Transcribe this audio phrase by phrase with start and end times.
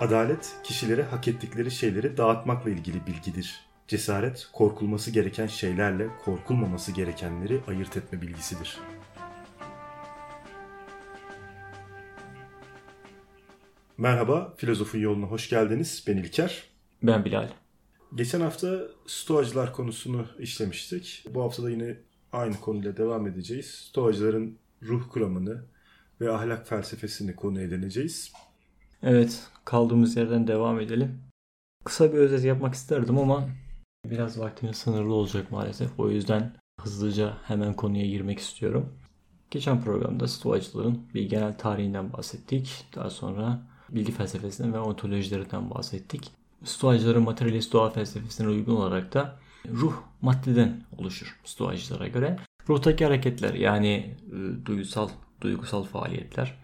[0.00, 3.66] Adalet, kişilere hak ettikleri şeyleri dağıtmakla ilgili bilgidir.
[3.88, 8.78] Cesaret, korkulması gereken şeylerle korkulmaması gerekenleri ayırt etme bilgisidir.
[13.98, 16.04] Merhaba, Filozofun Yoluna hoş geldiniz.
[16.06, 16.62] Ben İlker.
[17.02, 17.48] Ben Bilal.
[18.14, 21.24] Geçen hafta stoacılar konusunu işlemiştik.
[21.30, 21.96] Bu hafta da yine
[22.32, 23.66] aynı konuyla devam edeceğiz.
[23.66, 25.64] Stoacıların ruh kuramını
[26.20, 28.32] ve ahlak felsefesini konu edineceğiz.
[29.06, 31.20] Evet, kaldığımız yerden devam edelim.
[31.84, 33.48] Kısa bir özet yapmak isterdim ama
[34.10, 36.00] biraz vaktimiz sınırlı olacak maalesef.
[36.00, 38.92] O yüzden hızlıca hemen konuya girmek istiyorum.
[39.50, 42.86] Geçen programda Stoacıların bir genel tarihinden bahsettik.
[42.96, 46.30] Daha sonra bilgi felsefesinden ve ontolojilerinden bahsettik.
[46.64, 49.36] Stoacıların materyalist doğa felsefesine uygun olarak da
[49.68, 52.38] ruh maddeden oluşur Stoacılara göre.
[52.68, 55.08] Ruhtaki hareketler yani e, duygusal
[55.40, 56.63] duygusal faaliyetler,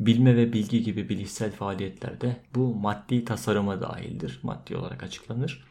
[0.00, 4.40] bilme ve bilgi gibi bilişsel faaliyetlerde bu maddi tasarıma dahildir.
[4.42, 5.64] Maddi olarak açıklanır.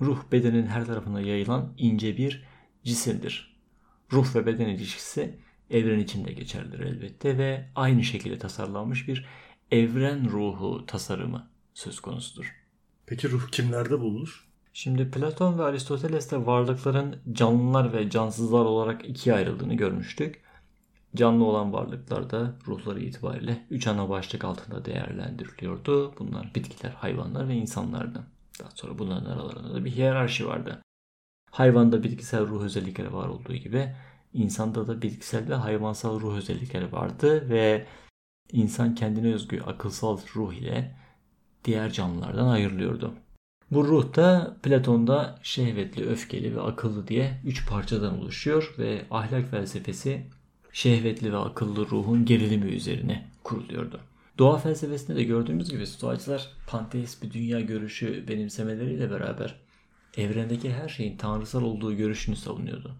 [0.00, 2.44] Ruh bedenin her tarafına yayılan ince bir
[2.84, 3.56] cisimdir.
[4.12, 5.38] Ruh ve beden ilişkisi
[5.70, 9.26] evren içinde geçerlidir elbette ve aynı şekilde tasarlanmış bir
[9.70, 12.54] evren ruhu tasarımı söz konusudur.
[13.06, 14.48] Peki ruh kimlerde bulunur?
[14.72, 20.43] Şimdi Platon ve Aristoteles'te varlıkların canlılar ve cansızlar olarak ikiye ayrıldığını görmüştük.
[21.16, 26.14] Canlı olan varlıklarda ruhları itibariyle üç ana başlık altında değerlendiriliyordu.
[26.18, 28.26] Bunlar bitkiler, hayvanlar ve insanlardı.
[28.60, 30.82] Daha sonra bunların aralarında da bir hiyerarşi vardı.
[31.50, 33.94] Hayvanda bitkisel ruh özellikleri var olduğu gibi
[34.32, 37.86] insanda da bitkisel ve hayvansal ruh özellikleri vardı ve
[38.52, 40.96] insan kendine özgü akılsal ruh ile
[41.64, 43.14] diğer canlılardan ayrılıyordu.
[43.70, 50.26] Bu ruh da Platon'da şehvetli, öfkeli ve akıllı diye üç parçadan oluşuyor ve ahlak felsefesi
[50.74, 54.00] şehvetli ve akıllı ruhun gerilimi üzerine kuruluyordu.
[54.38, 59.54] Doğa felsefesinde de gördüğümüz gibi Stoacılar panteist bir dünya görüşü benimsemeleriyle beraber
[60.16, 62.96] evrendeki her şeyin tanrısal olduğu görüşünü savunuyordu.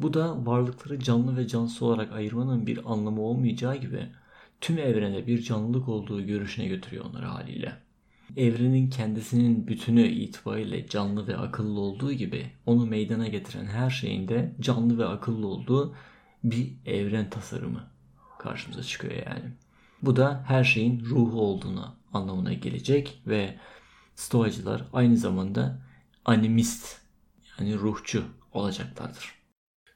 [0.00, 4.06] Bu da varlıkları canlı ve cansız olarak ayırmanın bir anlamı olmayacağı gibi
[4.60, 7.72] tüm evrende bir canlılık olduğu görüşüne götürüyor onları haliyle.
[8.36, 14.52] Evrenin kendisinin bütünü itibariyle canlı ve akıllı olduğu gibi onu meydana getiren her şeyin de
[14.60, 15.94] canlı ve akıllı olduğu
[16.50, 17.90] bir evren tasarımı
[18.38, 19.52] karşımıza çıkıyor yani.
[20.02, 23.58] Bu da her şeyin ruhu olduğunu anlamına gelecek ve
[24.14, 25.78] Stoacılar aynı zamanda
[26.24, 27.00] animist
[27.58, 29.34] yani ruhçu olacaklardır.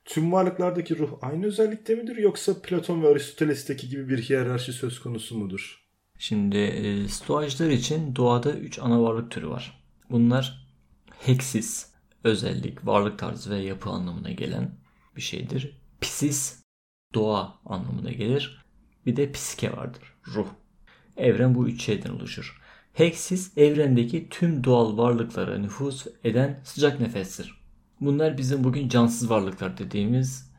[0.05, 5.39] Tüm varlıklardaki ruh aynı özellikte midir yoksa Platon ve Aristoteles'teki gibi bir hiyerarşi söz konusu
[5.39, 5.85] mudur?
[6.19, 9.85] Şimdi e, Stoacılar için doğada 3 ana varlık türü var.
[10.11, 10.67] Bunlar
[11.19, 11.87] heksis,
[12.25, 14.71] özellik, varlık tarzı ve yapı anlamına gelen
[15.17, 15.80] bir şeydir.
[16.01, 16.63] Psis
[17.15, 18.65] doğa anlamına gelir.
[19.07, 20.03] Bir de psike vardır.
[20.27, 20.49] Ruh.
[21.17, 22.61] Evren bu üç şeyden oluşur.
[22.93, 27.61] Heksis evrendeki tüm doğal varlıklara nüfuz eden sıcak nefestir.
[28.01, 30.53] Bunlar bizim bugün cansız varlıklar dediğimiz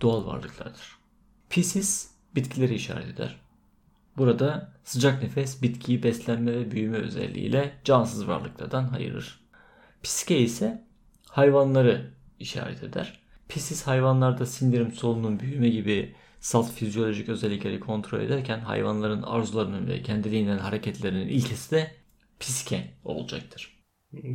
[0.00, 0.98] doğal varlıklardır.
[1.50, 3.40] Psis bitkileri işaret eder.
[4.16, 9.40] Burada sıcak nefes bitkiyi beslenme ve büyüme özelliğiyle cansız varlıklardan ayırır.
[10.02, 10.84] Psike ise
[11.28, 13.19] hayvanları işaret eder.
[13.50, 20.58] Pisiz hayvanlarda sindirim, solunum, büyüme gibi salt fizyolojik özellikleri kontrol ederken hayvanların arzularının ve kendiliğinden
[20.58, 21.90] hareketlerinin ilkesi de
[22.40, 23.80] psike olacaktır.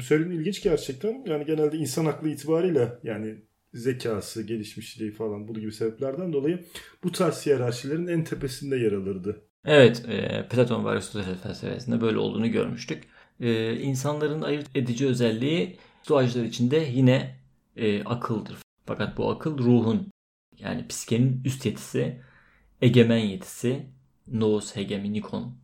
[0.01, 1.23] Söylediğin ilginç gerçekten.
[1.27, 3.35] Yani genelde insan aklı itibariyle yani
[3.73, 6.65] zekası, gelişmişliği falan bu gibi sebeplerden dolayı
[7.03, 9.41] bu tarz hiyerarşilerin en tepesinde yer alırdı.
[9.65, 13.03] Evet, e, Platon ve Aristoteles felsefesinde böyle olduğunu görmüştük.
[13.39, 17.35] E, insanların ayırt edici özelliği stoacılar içinde yine
[17.75, 18.64] e, akıldır.
[18.85, 20.11] Fakat bu akıl ruhun
[20.59, 22.21] yani psikenin üst yetisi,
[22.81, 23.85] egemen yetisi,
[24.27, 25.57] nous hegemonikon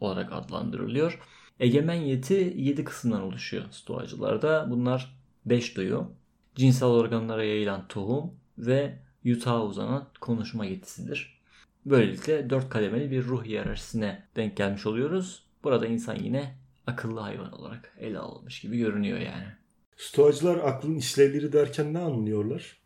[0.00, 1.20] olarak adlandırılıyor.
[1.60, 4.70] Egemen yeti 7 kısımdan oluşuyor stoacılarda.
[4.70, 5.16] Bunlar
[5.46, 6.12] 5 duyu,
[6.54, 11.40] cinsel organlara yayılan tohum ve yutağa uzanan konuşma yetisidir.
[11.86, 15.42] Böylelikle 4 kademeli bir ruh hiyerarşisine denk gelmiş oluyoruz.
[15.64, 16.54] Burada insan yine
[16.86, 19.63] akıllı hayvan olarak ele alınmış gibi görünüyor yani.
[19.96, 22.76] Stoacılar aklın işlevleri derken ne anlıyorlar?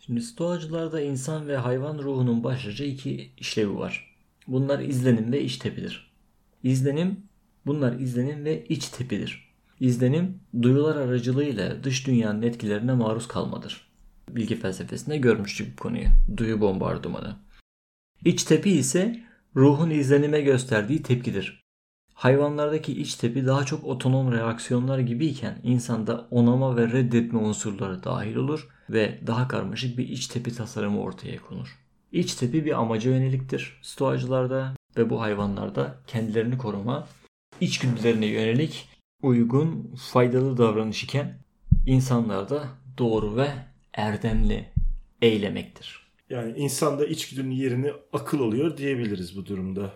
[0.00, 4.16] Şimdi stoacılarda insan ve hayvan ruhunun başlıca iki işlevi var.
[4.46, 6.10] Bunlar izlenim ve iç tepidir.
[6.62, 7.20] İzlenim,
[7.66, 9.50] bunlar izlenim ve iç tepidir.
[9.80, 13.90] İzlenim, duyular aracılığıyla dış dünyanın etkilerine maruz kalmadır.
[14.28, 16.06] Bilgi felsefesinde görmüştük bu konuyu.
[16.36, 17.36] Duyu bombardımanı.
[18.24, 19.20] İç tepi ise
[19.56, 21.59] ruhun izlenime gösterdiği tepkidir.
[22.20, 28.68] Hayvanlardaki iç tepi daha çok otonom reaksiyonlar gibiyken insanda onama ve reddetme unsurları dahil olur
[28.90, 31.78] ve daha karmaşık bir iç tepi tasarımı ortaya konur.
[32.12, 37.08] İç tepi bir amaca yöneliktir stoacılarda ve bu hayvanlarda kendilerini koruma
[37.60, 38.88] içgüdülerine yönelik
[39.22, 41.38] uygun, faydalı davranış iken
[41.86, 42.68] insanlarda
[42.98, 43.48] doğru ve
[43.94, 44.72] erdemli
[45.22, 46.10] eylemektir.
[46.30, 49.92] Yani insanda içgüdünün yerini akıl oluyor diyebiliriz bu durumda.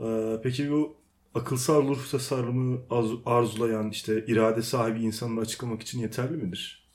[0.00, 0.97] Ee, peki bu
[1.38, 2.80] akılsal ruh tasarrumu
[3.26, 6.88] arzulayan işte irade sahibi insanları açıklamak için yeterli midir?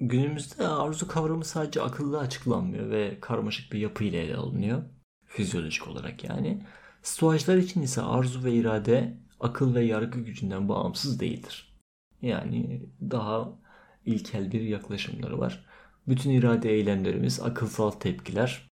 [0.00, 4.82] Günümüzde arzu kavramı sadece akılla açıklanmıyor ve karmaşık bir yapı ile ele alınıyor.
[5.24, 6.66] Fizyolojik olarak yani.
[7.02, 11.78] Stoacılar için ise arzu ve irade akıl ve yargı gücünden bağımsız değildir.
[12.22, 13.58] Yani daha
[14.06, 15.66] ilkel bir yaklaşımları var.
[16.08, 18.68] Bütün irade eylemlerimiz akılsal tepkiler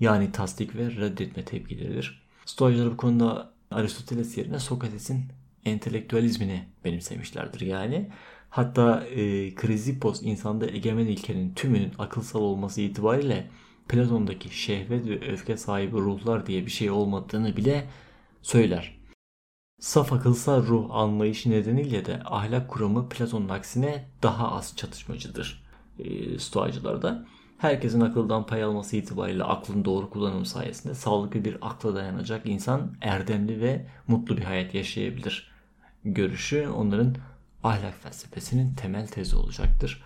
[0.00, 2.28] yani tasdik ve reddetme tepkileridir.
[2.44, 5.24] Stoacılar bu konuda Aristoteles yerine Sokrates'in
[5.64, 8.10] entelektüelizmini benimsemişlerdir yani.
[8.50, 13.50] Hatta e, Krizippos insanda egemen ilkenin tümünün akılsal olması itibariyle
[13.88, 17.88] Platon'daki şehvet ve öfke sahibi ruhlar diye bir şey olmadığını bile
[18.42, 18.98] söyler.
[19.80, 25.64] Saf akılsal ruh anlayışı nedeniyle de ahlak kuramı Platon'un aksine daha az çatışmacıdır
[25.98, 27.26] e, stoacılarda.
[27.64, 33.60] Herkesin akıldan pay alması itibariyle aklın doğru kullanımı sayesinde sağlıklı bir akla dayanacak insan erdemli
[33.60, 35.50] ve mutlu bir hayat yaşayabilir.
[36.04, 37.16] Görüşü onların
[37.62, 40.02] ahlak felsefesinin temel tezi olacaktır.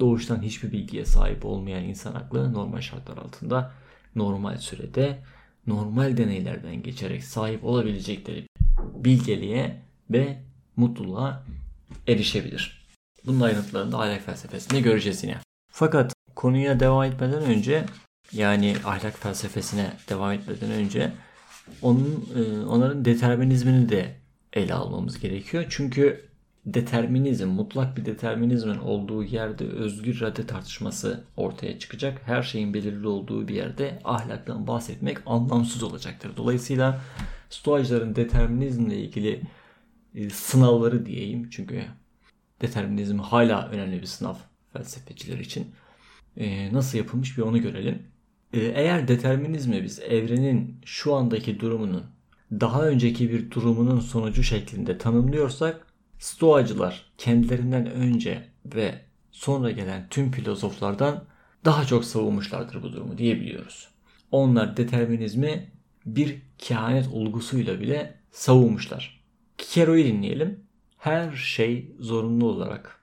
[0.00, 3.72] Doğuştan hiçbir bilgiye sahip olmayan insan aklı normal şartlar altında
[4.14, 5.22] normal sürede
[5.66, 8.46] normal deneylerden geçerek sahip olabilecekleri
[8.94, 10.42] bilgeliğe ve
[10.76, 11.42] mutluluğa
[12.08, 12.86] erişebilir.
[13.26, 15.36] Bunun ayrıntılarını da ahlak felsefesinde göreceğiz yine.
[15.72, 17.84] Fakat konuya devam etmeden önce
[18.32, 21.12] yani ahlak felsefesine devam etmeden önce
[21.82, 24.16] onun e, onların determinizmini de
[24.52, 25.64] ele almamız gerekiyor.
[25.68, 26.28] Çünkü
[26.66, 32.22] determinizm, mutlak bir determinizmin olduğu yerde özgür irade tartışması ortaya çıkacak.
[32.24, 36.32] Her şeyin belirli olduğu bir yerde ahlaktan bahsetmek anlamsız olacaktır.
[36.36, 37.00] Dolayısıyla
[37.50, 39.42] Stoacıların determinizmle ilgili
[40.14, 41.50] e, sınavları diyeyim.
[41.50, 41.84] Çünkü
[42.60, 44.34] determinizm hala önemli bir sınav
[44.72, 45.74] felsefeciler için.
[46.36, 48.02] E, nasıl yapılmış bir onu görelim.
[48.52, 52.04] E, eğer determinizmi biz evrenin şu andaki durumunun
[52.52, 55.92] daha önceki bir durumunun sonucu şeklinde tanımlıyorsak
[56.22, 59.00] Stoacılar kendilerinden önce ve
[59.30, 61.24] sonra gelen tüm filozoflardan
[61.64, 63.88] daha çok savunmuşlardır bu durumu diyebiliyoruz.
[64.30, 65.72] Onlar determinizmi
[66.06, 69.24] bir kehanet olgusuyla bile savunmuşlar.
[69.58, 70.60] Kicero'yu dinleyelim.
[70.98, 73.00] Her şey zorunlu olarak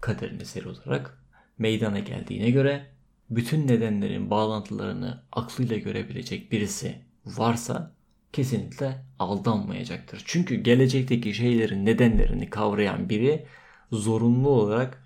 [0.00, 1.18] kaderin eseri olarak
[1.58, 2.86] meydana geldiğine göre
[3.30, 6.94] bütün nedenlerin bağlantılarını aklıyla görebilecek birisi
[7.26, 7.92] varsa
[8.32, 10.22] kesinlikle aldanmayacaktır.
[10.24, 13.46] Çünkü gelecekteki şeylerin nedenlerini kavrayan biri
[13.92, 15.02] zorunlu olarak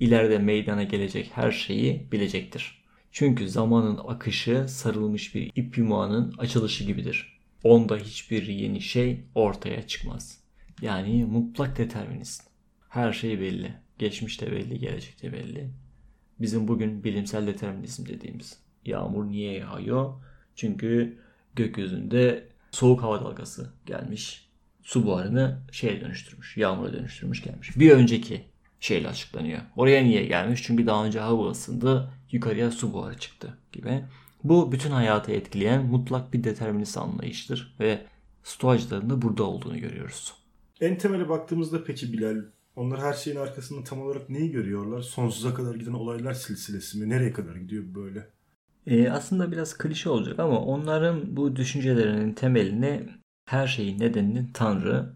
[0.00, 2.80] ileride meydana gelecek her şeyi bilecektir.
[3.12, 7.40] Çünkü zamanın akışı sarılmış bir ip yumağının açılışı gibidir.
[7.64, 10.40] Onda hiçbir yeni şey ortaya çıkmaz.
[10.82, 12.42] Yani mutlak determinist.
[12.88, 13.74] Her şey belli.
[13.98, 15.70] Geçmişte belli, gelecekte belli.
[16.40, 18.58] Bizim bugün bilimsel determinizm dediğimiz.
[18.84, 20.12] Yağmur niye yağıyor?
[20.54, 21.18] Çünkü
[21.54, 24.48] gökyüzünde soğuk hava dalgası gelmiş.
[24.82, 26.56] Su buharını şeye dönüştürmüş.
[26.56, 27.78] Yağmura dönüştürmüş gelmiş.
[27.78, 28.44] Bir önceki
[28.80, 29.60] şeyle açıklanıyor.
[29.76, 30.62] Oraya niye gelmiş?
[30.62, 32.12] Çünkü daha önce hava ısındı.
[32.30, 34.04] Yukarıya su buharı çıktı gibi.
[34.44, 38.06] Bu bütün hayatı etkileyen mutlak bir determinist anlayıştır ve
[38.42, 40.34] stoacıların da burada olduğunu görüyoruz.
[40.80, 42.36] En temele baktığımızda peki Bilal,
[42.76, 45.02] onlar her şeyin arkasında tam olarak neyi görüyorlar?
[45.02, 47.08] Sonsuza kadar giden olaylar silsilesi mi?
[47.08, 48.26] Nereye kadar gidiyor böyle?
[48.86, 53.08] E, aslında biraz klişe olacak ama onların bu düşüncelerinin temelini
[53.44, 55.12] her şeyin nedeninin Tanrı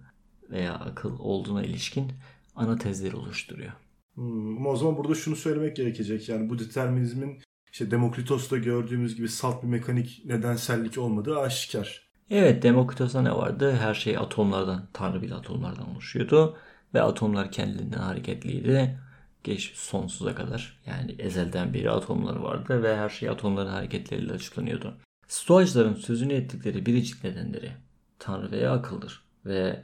[0.51, 2.13] veya akıl olduğuna ilişkin
[2.57, 3.73] ana tezleri oluşturuyor.
[4.15, 6.29] Hmm, ama o zaman burada şunu söylemek gerekecek.
[6.29, 7.39] Yani bu determinizmin
[7.73, 12.09] işte Demokritos'ta gördüğümüz gibi salt bir mekanik nedensellik olmadığı aşikar.
[12.31, 13.77] Evet Demokritos'ta ne vardı?
[13.81, 16.57] Her şey atomlardan, Tanrı bile atomlardan oluşuyordu.
[16.95, 18.99] Ve atomlar kendiliğinden hareketliydi
[19.45, 24.97] geç sonsuza kadar yani ezelden beri atomları vardı ve her şey atomların hareketleriyle açıklanıyordu.
[25.29, 27.73] Stoacıların sözünü ettikleri biricik nedenleri
[28.19, 29.83] Tanrı veya akıldır ve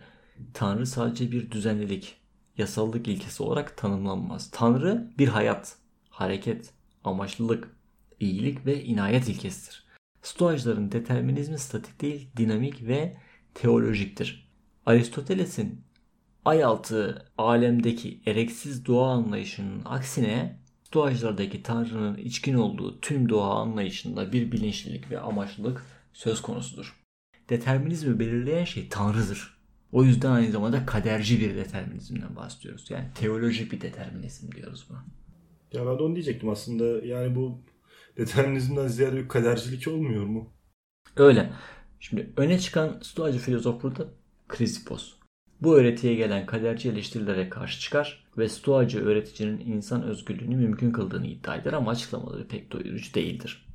[0.54, 2.16] Tanrı sadece bir düzenlilik,
[2.56, 4.50] yasallık ilkesi olarak tanımlanmaz.
[4.50, 5.76] Tanrı bir hayat,
[6.10, 6.72] hareket,
[7.04, 7.68] amaçlılık,
[8.20, 9.84] iyilik ve inayet ilkesidir.
[10.22, 13.16] Stoacıların determinizmi statik değil, dinamik ve
[13.54, 14.50] teolojiktir.
[14.86, 15.84] Aristoteles'in
[16.44, 20.60] ayaltı alemdeki ereksiz doğa anlayışının aksine
[20.92, 25.82] doğacılardaki Tanrı'nın içkin olduğu tüm doğa anlayışında bir bilinçlilik ve amaçlılık
[26.12, 27.00] söz konusudur.
[27.48, 29.60] Determinizmi belirleyen şey Tanrı'dır.
[29.92, 32.90] O yüzden aynı zamanda kaderci bir determinizmden bahsediyoruz.
[32.90, 35.04] Yani teolojik bir determinizm diyoruz buna.
[35.72, 37.06] Ya ben de onu diyecektim aslında.
[37.06, 37.62] Yani bu
[38.16, 40.52] determinizmden ziyade bir kadercilik olmuyor mu?
[41.16, 41.52] Öyle.
[42.00, 44.08] Şimdi öne çıkan stoacı filozof burada
[44.48, 45.19] Krispos.
[45.62, 51.56] Bu öğretiye gelen kaderci eleştirilere karşı çıkar ve Stoacı öğreticinin insan özgürlüğünü mümkün kıldığını iddia
[51.56, 53.66] eder ama açıklamaları pek doyurucu değildir.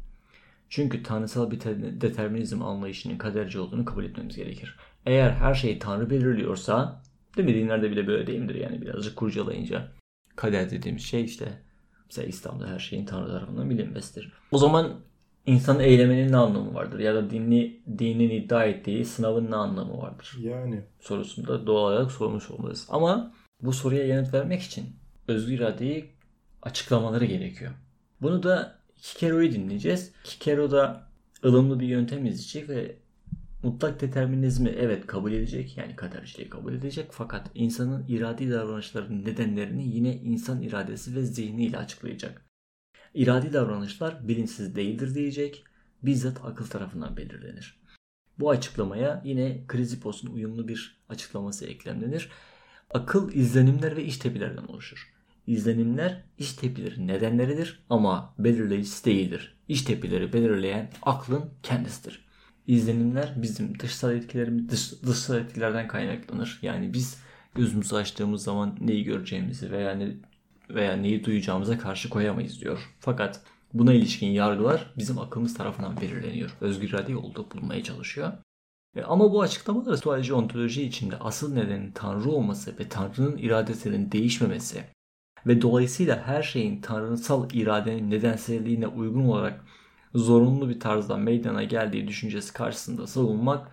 [0.69, 1.61] Çünkü tanrısal bir
[2.01, 4.75] determinizm anlayışının kaderci olduğunu kabul etmemiz gerekir.
[5.05, 7.01] Eğer her şeyi tanrı belirliyorsa,
[7.37, 9.91] değil mi dinlerde bile böyle değil midir yani birazcık kurcalayınca.
[10.35, 11.61] Kader dediğimiz şey işte
[12.05, 14.31] mesela İslam'da her şeyin tanrı tarafından bilinmesidir.
[14.51, 14.99] O zaman
[15.45, 16.99] insanın eyleminin ne anlamı vardır?
[16.99, 20.35] Ya da dinli, dinin iddia ettiği sınavın ne anlamı vardır?
[20.39, 20.83] Yani.
[20.99, 22.87] Sorusunda doğal olarak sormuş olmalıyız.
[22.89, 24.85] Ama bu soruya yanıt vermek için
[25.27, 26.11] özgür iradeyi
[26.61, 27.71] açıklamaları gerekiyor.
[28.21, 30.11] Bunu da Kikero'yu dinleyeceğiz.
[30.23, 31.07] Kikero da
[31.45, 32.95] ılımlı bir yöntem izleyecek ve
[33.63, 35.77] mutlak determinizmi evet kabul edecek.
[35.77, 37.07] Yani kaderciliği kabul edecek.
[37.11, 42.44] Fakat insanın iradi davranışlarının nedenlerini yine insan iradesi ve zihniyle açıklayacak.
[43.15, 45.63] İradi davranışlar bilinçsiz değildir diyecek.
[46.03, 47.79] Bizzat akıl tarafından belirlenir.
[48.39, 52.29] Bu açıklamaya yine Krizipos'un uyumlu bir açıklaması eklemlenir.
[52.89, 55.13] Akıl izlenimler ve iş tepkilerden oluşur.
[55.48, 59.57] İzlenimler iş tepkileri nedenleridir ama belirleyicisi değildir.
[59.67, 62.25] İş tepkileri belirleyen aklın kendisidir.
[62.67, 66.60] İzlenimler bizim dışsal etkilerimiz dış, dışsal etkilerden kaynaklanır.
[66.62, 67.19] Yani biz
[67.55, 70.15] gözümüzü açtığımız zaman neyi göreceğimizi veya ne,
[70.69, 72.79] veya neyi duyacağımıza karşı koyamayız diyor.
[73.00, 73.41] Fakat
[73.74, 76.57] buna ilişkin yargılar bizim akılımız tarafından belirleniyor.
[76.62, 78.31] Özgür irade yolda bulmaya çalışıyor.
[78.95, 84.84] E, ama bu açıklamalar Stoacı ontoloji içinde asıl nedenin Tanrı olması ve Tanrı'nın iradesinin değişmemesi
[85.48, 89.65] ve dolayısıyla her şeyin tanrısal iradenin nedenselliğine uygun olarak
[90.15, 93.72] zorunlu bir tarzda meydana geldiği düşüncesi karşısında savunmak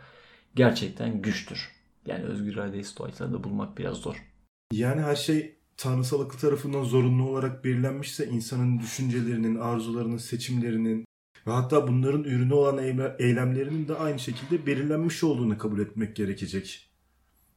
[0.54, 1.70] gerçekten güçtür.
[2.06, 4.24] Yani özgür iradeyi stoiklarda bulmak biraz zor.
[4.72, 11.04] Yani her şey tanrısal akıl tarafından zorunlu olarak belirlenmişse insanın düşüncelerinin, arzularının, seçimlerinin
[11.46, 12.78] ve hatta bunların ürünü olan
[13.18, 16.90] eylemlerinin de aynı şekilde belirlenmiş olduğunu kabul etmek gerekecek.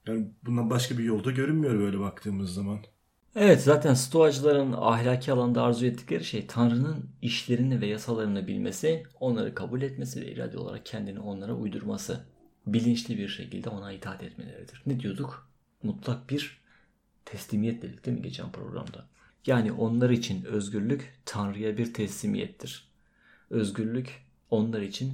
[0.07, 2.79] Yani bundan başka bir yolda görünmüyor böyle baktığımız zaman.
[3.35, 9.81] Evet zaten stoacıların ahlaki alanda arzu ettikleri şey Tanrı'nın işlerini ve yasalarını bilmesi, onları kabul
[9.81, 12.25] etmesi ve irade olarak kendini onlara uydurması.
[12.67, 14.81] Bilinçli bir şekilde ona itaat etmeleridir.
[14.85, 15.49] Ne diyorduk?
[15.83, 16.64] Mutlak bir
[17.25, 19.07] teslimiyet dedik değil mi geçen programda?
[19.45, 22.87] Yani onlar için özgürlük Tanrı'ya bir teslimiyettir.
[23.49, 25.13] Özgürlük onlar için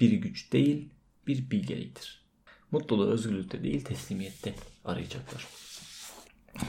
[0.00, 0.88] bir güç değil,
[1.26, 2.22] bir bilgeliktir.
[2.70, 4.54] Mutluluğu özgürlükte değil teslimiyette
[4.84, 5.46] arayacaklar.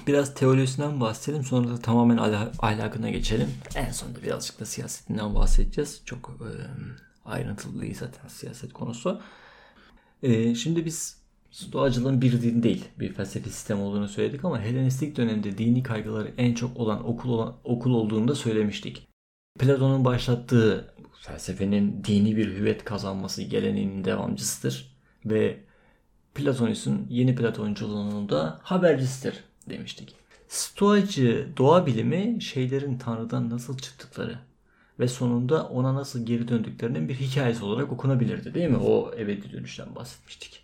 [0.07, 2.17] Biraz teolojisinden bahsedelim sonra da tamamen
[2.59, 3.50] ahlakına geçelim.
[3.75, 6.01] En sonunda birazcık da siyasetinden bahsedeceğiz.
[6.05, 6.50] Çok e,
[7.25, 9.21] ayrıntılı değil zaten siyaset konusu.
[10.23, 11.22] E, şimdi biz
[11.53, 16.53] Stoacılığın bir din değil, bir felsefi sistem olduğunu söyledik ama Helenistik dönemde dini kaygıları en
[16.53, 19.07] çok olan okul olan okul olduğunu da söylemiştik.
[19.60, 25.60] Platon'un başlattığı felsefenin dini bir hüviyet kazanması geleneğinin devamcısıdır ve
[26.36, 30.15] Platonis'in yeni Platonculuğunun da habercisidir demiştik.
[30.48, 34.39] Stoacı doğa bilimi şeylerin Tanrı'dan nasıl çıktıkları
[35.00, 38.77] ve sonunda ona nasıl geri döndüklerinin bir hikayesi olarak okunabilirdi değil mi?
[38.77, 40.62] O ebedi dönüşten bahsetmiştik.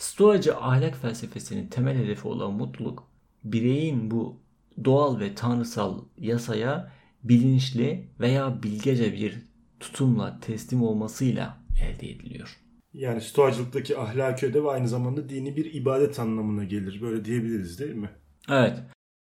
[0.00, 3.08] Stoacı ahlak felsefesinin temel hedefi olan mutluluk,
[3.44, 4.36] bireyin bu
[4.84, 6.92] doğal ve tanrısal yasaya
[7.24, 9.38] bilinçli veya bilgece bir
[9.80, 12.60] tutumla teslim olmasıyla elde ediliyor.
[12.94, 17.00] Yani stoacılıktaki ahlaki ödev aynı zamanda dini bir ibadet anlamına gelir.
[17.02, 18.10] Böyle diyebiliriz değil mi?
[18.50, 18.78] Evet.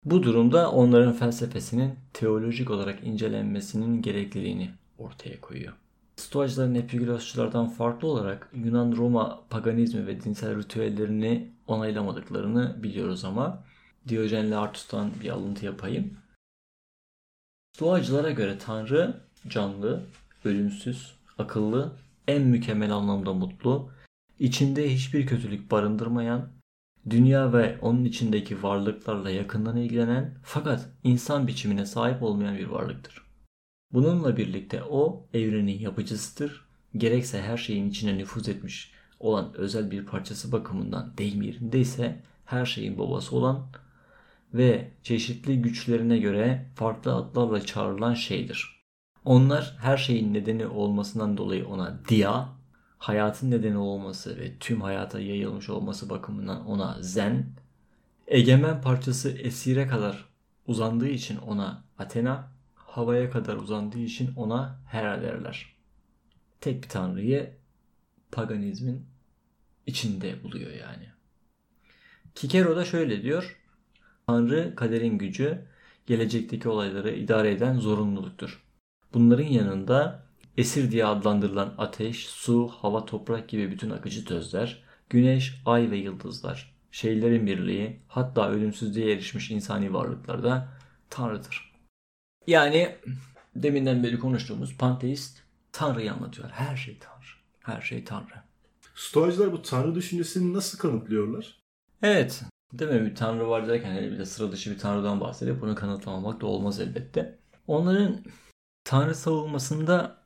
[0.05, 5.73] Bu durumda onların felsefesinin teolojik olarak incelenmesinin gerekliliğini ortaya koyuyor.
[6.15, 13.63] Stoacıların epignosçulardan farklı olarak Yunan-Roma paganizmi ve dinsel ritüellerini onaylamadıklarını biliyoruz ama
[14.07, 16.17] Diyojen Laertus'tan bir alıntı yapayım.
[17.75, 20.03] Stoacılara göre Tanrı canlı,
[20.45, 21.91] ölümsüz, akıllı,
[22.27, 23.91] en mükemmel anlamda mutlu,
[24.39, 26.49] içinde hiçbir kötülük barındırmayan,
[27.09, 33.22] dünya ve onun içindeki varlıklarla yakından ilgilenen fakat insan biçimine sahip olmayan bir varlıktır.
[33.93, 36.65] Bununla birlikte o evrenin yapıcısıdır.
[36.97, 42.65] Gerekse her şeyin içine nüfuz etmiş olan özel bir parçası bakımından deyim yerinde ise her
[42.65, 43.67] şeyin babası olan
[44.53, 48.83] ve çeşitli güçlerine göre farklı adlarla çağrılan şeydir.
[49.25, 52.49] Onlar her şeyin nedeni olmasından dolayı ona dia,
[52.97, 57.45] hayatın nedeni olması ve tüm hayata yayılmış olması bakımından ona zen,
[58.27, 60.25] egemen parçası esire kadar
[60.67, 62.52] uzandığı için ona Athena,
[62.93, 65.75] havaya kadar uzandığı için ona Hera derler.
[66.61, 67.53] Tek bir tanrıyı
[68.31, 69.05] paganizmin
[69.85, 71.09] içinde buluyor yani.
[72.35, 73.59] Kikero da şöyle diyor.
[74.27, 75.65] Tanrı kaderin gücü,
[76.05, 78.63] gelecekteki olayları idare eden zorunluluktur.
[79.13, 80.25] Bunların yanında
[80.57, 86.75] esir diye adlandırılan ateş, su, hava, toprak gibi bütün akıcı tözler, güneş, ay ve yıldızlar,
[86.91, 90.67] şeylerin birliği, hatta ölümsüzlüğe erişmiş insani varlıklar da
[91.09, 91.72] Tanrı'dır.
[92.47, 92.95] Yani
[93.55, 96.49] deminden beri konuştuğumuz panteist Tanrı'yı anlatıyor.
[96.49, 97.25] Her şey Tanrı.
[97.59, 98.43] Her şey Tanrı.
[98.95, 101.59] Stoacılar bu Tanrı düşüncesini nasıl kanıtlıyorlar?
[102.01, 102.43] Evet.
[102.73, 103.05] Değil mi?
[103.05, 106.45] Bir Tanrı var derken hele bir de sıra dışı bir Tanrı'dan bahsedip bunu kanıtlamamak da
[106.45, 107.39] olmaz elbette.
[107.67, 108.25] Onların
[108.83, 110.23] Tanrı savunmasında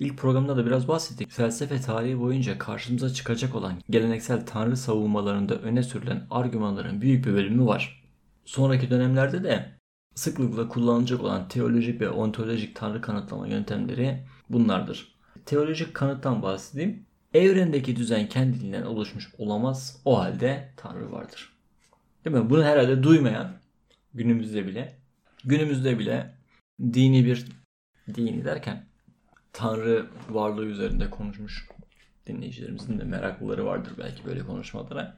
[0.00, 1.30] ilk programda da biraz bahsettik.
[1.30, 7.66] Felsefe tarihi boyunca karşımıza çıkacak olan geleneksel Tanrı savunmalarında öne sürülen argümanların büyük bir bölümü
[7.66, 8.04] var.
[8.44, 9.77] Sonraki dönemlerde de
[10.18, 15.14] sıklıkla kullanılacak olan teolojik ve ontolojik Tanrı kanıtlama yöntemleri bunlardır.
[15.46, 17.06] Teolojik kanıttan bahsedeyim.
[17.34, 20.00] Evrendeki düzen kendiliğinden oluşmuş olamaz.
[20.04, 21.52] O halde Tanrı vardır.
[22.24, 22.50] Değil mi?
[22.50, 23.52] Bunu herhalde duymayan
[24.14, 24.98] günümüzde bile
[25.44, 26.34] günümüzde bile
[26.80, 27.46] dini bir
[28.14, 28.86] dini derken
[29.52, 31.68] Tanrı varlığı üzerinde konuşmuş
[32.26, 35.16] dinleyicilerimizin de meraklıları vardır belki böyle konuşmalara.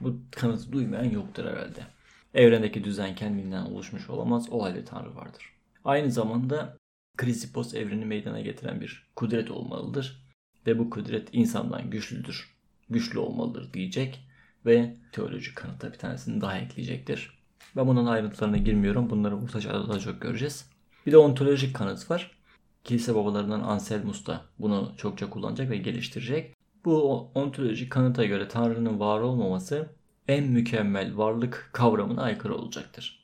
[0.00, 1.97] Bu kanıtı duymayan yoktur herhalde.
[2.34, 4.46] Evrendeki düzen kendinden oluşmuş olamaz.
[4.50, 5.52] O halde Tanrı vardır.
[5.84, 6.76] Aynı zamanda
[7.16, 10.28] Krisipos evreni meydana getiren bir kudret olmalıdır.
[10.66, 12.54] Ve bu kudret insandan güçlüdür.
[12.90, 14.24] Güçlü olmalıdır diyecek.
[14.66, 17.38] Ve teolojik kanıta bir tanesini daha ekleyecektir.
[17.76, 19.10] Ben bunun ayrıntılarına girmiyorum.
[19.10, 20.70] Bunları Orta Çağ'da daha çok göreceğiz.
[21.06, 22.38] Bir de ontolojik kanıt var.
[22.84, 26.56] Kilise babalarından Anselmus da bunu çokça kullanacak ve geliştirecek.
[26.84, 29.88] Bu ontolojik kanıta göre Tanrı'nın var olmaması
[30.28, 33.18] en mükemmel varlık kavramına aykırı olacaktır.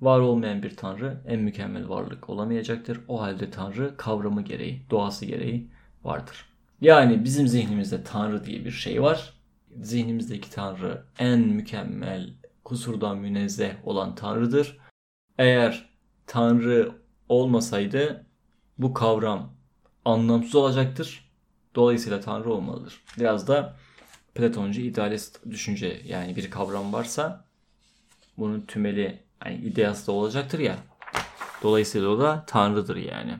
[0.00, 3.00] Var olmayan bir Tanrı en mükemmel varlık olamayacaktır.
[3.08, 5.66] O halde Tanrı kavramı gereği, doğası gereği
[6.04, 6.44] vardır.
[6.80, 9.32] Yani bizim zihnimizde Tanrı diye bir şey var.
[9.80, 12.30] Zihnimizdeki Tanrı en mükemmel,
[12.64, 14.78] kusurdan münezzeh olan Tanrı'dır.
[15.38, 15.88] Eğer
[16.26, 16.92] Tanrı
[17.28, 18.26] olmasaydı
[18.78, 19.52] bu kavram
[20.04, 21.30] anlamsız olacaktır.
[21.74, 23.02] Dolayısıyla Tanrı olmalıdır.
[23.18, 23.76] Biraz da
[24.36, 27.44] Platoncu idealist düşünce yani bir kavram varsa
[28.38, 30.78] bunun tümeli yani ideası da olacaktır ya.
[31.62, 33.38] Dolayısıyla o da Tanrı'dır yani.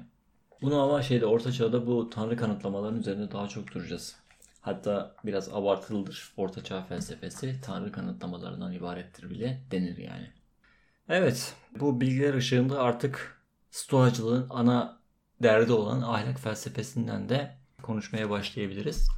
[0.62, 4.16] Bunu ama şeyde Orta Çağ'da bu Tanrı kanıtlamaların üzerinde daha çok duracağız.
[4.60, 6.32] Hatta biraz abartılıdır.
[6.36, 10.30] Orta Çağ felsefesi Tanrı kanıtlamalarından ibarettir bile denir yani.
[11.08, 13.36] Evet, bu bilgiler ışığında artık
[13.70, 15.00] Stoacılığın ana
[15.42, 19.08] derdi olan ahlak felsefesinden de konuşmaya başlayabiliriz.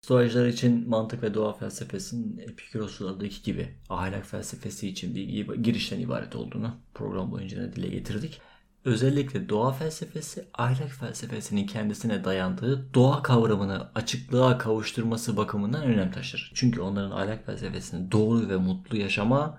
[0.00, 6.76] Stoacılar için mantık ve doğa felsefesinin Epikuroslardaki gibi ahlak felsefesi için bir girişten ibaret olduğunu
[6.94, 8.40] program boyunca dile getirdik.
[8.84, 16.52] Özellikle doğa felsefesi ahlak felsefesinin kendisine dayandığı doğa kavramını açıklığa kavuşturması bakımından önem taşır.
[16.54, 19.58] Çünkü onların ahlak felsefesini doğru ve mutlu yaşama,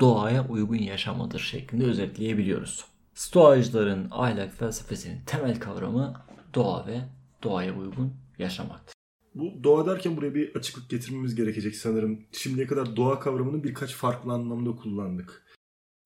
[0.00, 2.84] doğaya uygun yaşamadır şeklinde özetleyebiliyoruz.
[3.14, 6.14] Stoacıların ahlak felsefesinin temel kavramı
[6.54, 7.00] doğa ve
[7.42, 8.99] doğaya uygun yaşamaktır.
[9.34, 12.20] Bu doğa derken buraya bir açıklık getirmemiz gerekecek sanırım.
[12.32, 15.42] Şimdiye kadar doğa kavramını birkaç farklı anlamda kullandık.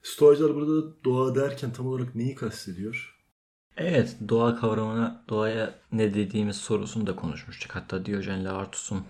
[0.02, 3.14] Stoacılar burada doğa derken tam olarak neyi kastediyor?
[3.76, 7.74] Evet, doğa kavramına, doğaya ne dediğimiz sorusunu da konuşmuştuk.
[7.74, 9.04] Hatta Diyojen Laertus'un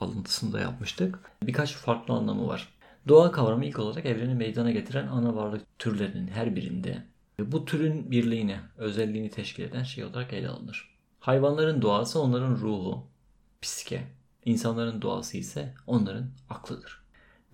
[0.00, 1.18] alıntısını da yapmıştık.
[1.42, 2.68] Birkaç farklı anlamı var.
[3.08, 7.02] Doğa kavramı ilk olarak evreni meydana getiren ana varlık türlerinin her birinde
[7.38, 10.96] bu türün birliğini, özelliğini teşkil eden şey olarak ele alınır.
[11.20, 13.06] Hayvanların doğası onların ruhu,
[13.62, 14.02] psike.
[14.44, 17.00] İnsanların doğası ise onların aklıdır.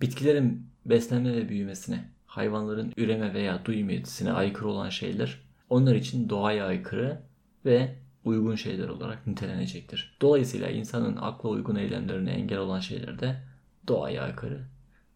[0.01, 5.39] Bitkilerin beslenme ve büyümesine, hayvanların üreme veya duyum yetisine aykırı olan şeyler
[5.69, 7.21] onlar için doğaya aykırı
[7.65, 10.17] ve uygun şeyler olarak nitelenecektir.
[10.21, 13.43] Dolayısıyla insanın akla uygun eylemlerine engel olan şeyler de
[13.87, 14.61] doğaya aykırı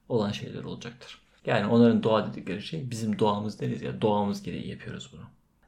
[0.10, 1.21] olan şeyler olacaktır.
[1.45, 5.23] Yani onların doğa dedikleri şey bizim doğamız deriz ya doğamız gereği yapıyoruz bunu.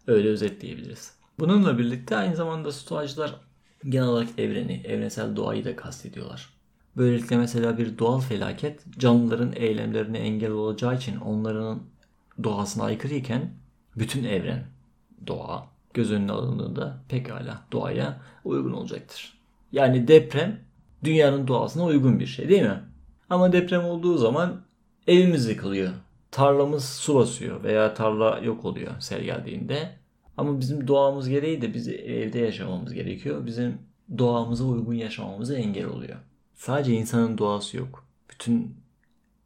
[0.08, 1.14] Öyle özetleyebiliriz.
[1.40, 3.36] Bununla birlikte aynı zamanda stoacılar
[3.84, 6.50] genel olarak evreni, evrensel doğayı da kastediyorlar.
[6.98, 11.80] Böylelikle mesela bir doğal felaket canlıların eylemlerine engel olacağı için onların
[12.44, 13.54] doğasına aykırı iken
[13.96, 14.66] bütün evren,
[15.28, 19.34] doğa göz önüne alındığında pekala doğaya uygun olacaktır.
[19.72, 20.60] Yani deprem
[21.04, 22.84] dünyanın doğasına uygun bir şey değil mi?
[23.30, 24.62] Ama deprem olduğu zaman
[25.08, 25.92] evimiz yıkılıyor.
[26.32, 29.99] Tarlamız su basıyor veya tarla yok oluyor sel geldiğinde.
[30.40, 33.46] Ama bizim doğamız gereği de biz evde yaşamamız gerekiyor.
[33.46, 33.78] Bizim
[34.18, 36.18] doğamıza uygun yaşamamıza engel oluyor.
[36.56, 38.08] Sadece insanın doğası yok.
[38.30, 38.76] Bütün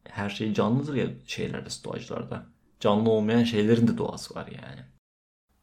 [0.04, 2.46] her şey canlıdır ya şeylerde, doğacılarda.
[2.80, 4.80] Canlı olmayan şeylerin de doğası var yani.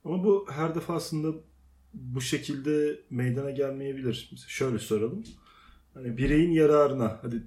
[0.06, 1.28] Ama bu her defasında
[1.94, 4.30] bu şekilde meydana gelmeyebilir.
[4.32, 5.24] Mesela şöyle soralım.
[5.94, 7.44] Hani bireyin yararına, hadi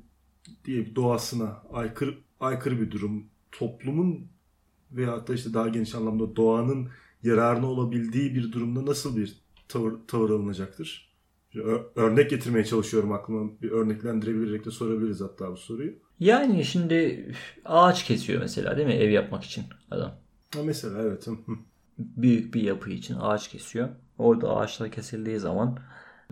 [0.64, 3.27] diye doğasına aykırı aykırı bir durum.
[3.53, 4.27] Toplumun
[4.92, 6.88] veya da işte daha geniş anlamda doğanın
[7.24, 9.37] yararına olabildiği bir durumda nasıl bir
[9.68, 11.14] tavır, tavır alınacaktır?
[11.96, 13.50] Örnek getirmeye çalışıyorum aklıma.
[13.62, 15.92] Bir örneklendirebilerek de sorabiliriz hatta bu soruyu.
[16.20, 17.28] Yani şimdi
[17.64, 20.14] ağaç kesiyor mesela değil mi ev yapmak için adam.
[20.54, 21.28] Ha mesela evet.
[21.98, 23.88] Büyük bir yapı için ağaç kesiyor.
[24.18, 25.78] Orada ağaçlar kesildiği zaman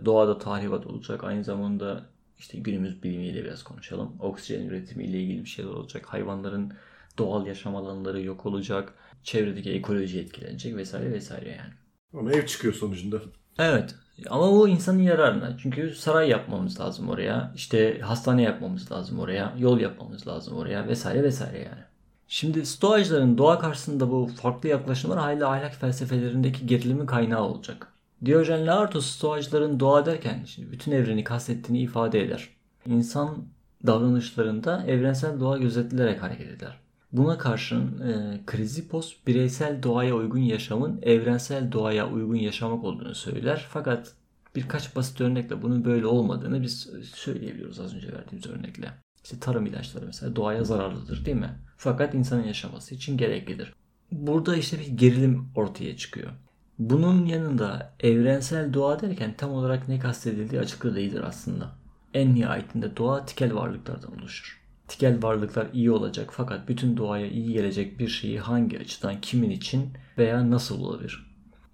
[0.04, 1.24] doğada tahribat olacak.
[1.24, 2.06] Aynı zamanda
[2.38, 4.12] işte günümüz bilimiyle biraz konuşalım.
[4.20, 6.06] Oksijen üretimiyle ilgili bir şeyler olacak.
[6.06, 6.72] Hayvanların
[7.18, 8.94] doğal yaşam alanları yok olacak.
[9.24, 11.72] Çevredeki ekoloji etkilenecek vesaire vesaire yani.
[12.14, 13.20] Ama ev çıkıyor sonucunda.
[13.58, 13.94] Evet.
[14.30, 15.56] Ama bu insanın yararına.
[15.62, 17.52] Çünkü saray yapmamız lazım oraya.
[17.56, 19.54] İşte hastane yapmamız lazım oraya.
[19.58, 21.82] Yol yapmamız lazım oraya vesaire vesaire yani.
[22.28, 27.88] Şimdi Stoacıların doğa karşısında bu farklı yaklaşımlar hala ahlak felsefelerindeki gerilimin kaynağı olacak.
[28.24, 32.48] Diyojen Laertos Stoacıların doğa derken şimdi bütün evreni kastettiğini ifade eder.
[32.86, 33.44] İnsan
[33.86, 36.78] davranışlarında evrensel doğa gözetilerek hareket eder.
[37.12, 43.66] Buna karşın e, Krizipos bireysel doğaya uygun yaşamın evrensel doğaya uygun yaşamak olduğunu söyler.
[43.70, 44.14] Fakat
[44.56, 48.92] birkaç basit örnekle bunun böyle olmadığını biz söyleyebiliyoruz az önce verdiğimiz örnekle.
[49.24, 51.58] İşte tarım ilaçları mesela doğaya zararlıdır değil mi?
[51.76, 53.74] Fakat insanın yaşaması için gereklidir.
[54.12, 56.30] Burada işte bir gerilim ortaya çıkıyor.
[56.78, 61.72] Bunun yanında evrensel doğa derken tam olarak ne kastedildiği açıklı değildir aslında.
[62.14, 64.61] En nihayetinde doğa tikel varlıklardan oluşur.
[64.92, 69.88] Tikel varlıklar iyi olacak fakat bütün doğaya iyi gelecek bir şeyi hangi açıdan, kimin için
[70.18, 71.26] veya nasıl olabilir?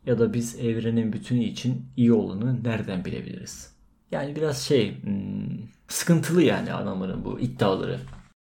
[0.07, 3.73] Ya da biz evrenin bütünü için iyi olanı nereden bilebiliriz?
[4.11, 8.01] Yani biraz şey, hmm, sıkıntılı yani adamların bu iddiaları.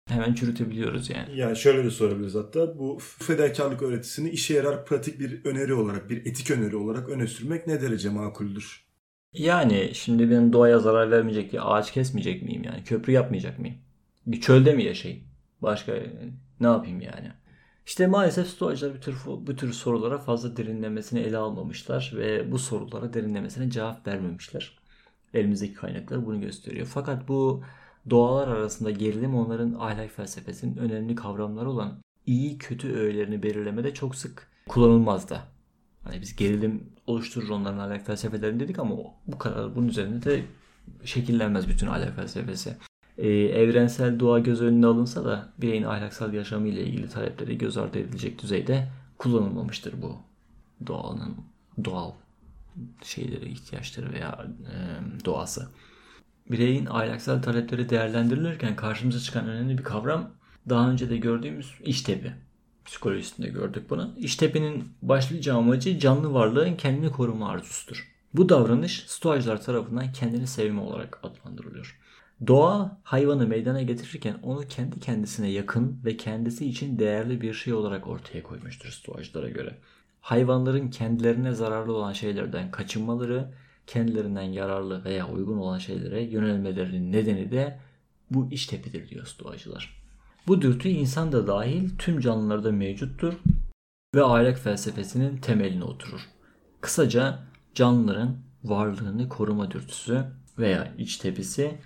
[0.09, 1.39] Hemen çürütebiliyoruz yani.
[1.39, 6.25] Yani şöyle de sorabiliriz hatta bu fedakarlık öğretisini işe yarar pratik bir öneri olarak, bir
[6.25, 8.85] etik öneri olarak öne sürmek ne derece makuldür?
[9.33, 12.83] Yani şimdi ben doğaya zarar vermeyecek diye ağaç kesmeyecek miyim yani?
[12.83, 13.84] Köprü yapmayacak mıyım?
[14.25, 15.23] Bir çölde mi yaşayayım?
[15.61, 15.93] Başka
[16.59, 17.31] ne yapayım yani?
[17.85, 23.13] İşte maalesef stoacılar bu tür, bu tür sorulara fazla derinlemesine ele almamışlar ve bu sorulara
[23.13, 24.77] derinlemesine cevap vermemişler.
[25.33, 26.87] Elimizdeki kaynaklar bunu gösteriyor.
[26.87, 27.63] Fakat bu
[28.09, 34.47] doğalar arasında gerilim onların ahlak felsefesinin önemli kavramları olan iyi kötü öğelerini belirlemede çok sık
[34.67, 35.41] kullanılmaz da.
[36.03, 38.95] Hani biz gerilim oluşturur onların ahlak felsefelerini dedik ama
[39.27, 40.43] bu kadar bunun üzerinde de
[41.03, 42.77] şekillenmez bütün ahlak felsefesi.
[43.17, 47.99] Ee, evrensel doğa göz önüne alınsa da bireyin ahlaksal yaşamı ile ilgili talepleri göz ardı
[47.99, 50.17] edilecek düzeyde kullanılmamıştır bu
[50.87, 51.35] doğanın
[51.85, 52.11] doğal
[53.03, 54.75] şeyleri, ihtiyaçları veya e,
[55.25, 55.67] doğası.
[56.51, 60.29] Bireyin ahlaksal talepleri değerlendirilirken karşımıza çıkan önemli bir kavram
[60.69, 62.33] daha önce de gördüğümüz iştepi.
[62.85, 64.13] Psikolojisinde gördük bunu.
[64.17, 68.11] İştepinin başlıca amacı canlı varlığın kendini koruma arzusudur.
[68.33, 71.99] Bu davranış stoacılar tarafından kendini sevme olarak adlandırılıyor.
[72.47, 78.07] Doğa hayvanı meydana getirirken onu kendi kendisine yakın ve kendisi için değerli bir şey olarak
[78.07, 79.77] ortaya koymuştur stoacılara göre.
[80.21, 83.53] Hayvanların kendilerine zararlı olan şeylerden kaçınmaları,
[83.87, 87.79] kendilerinden yararlı veya uygun olan şeylere yönelmelerinin nedeni de
[88.31, 90.03] bu iştepidir diyor stoacılar.
[90.47, 93.33] Bu dürtü insan da dahil tüm canlılarda mevcuttur
[94.15, 96.21] ve ahlak felsefesinin temeline oturur.
[96.81, 97.39] Kısaca
[97.75, 100.25] canlıların varlığını koruma dürtüsü
[100.59, 101.77] veya içtepisi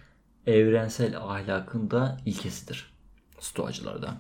[0.48, 2.94] evrensel ahlakın da ilkesidir
[3.40, 4.18] stoacılarda.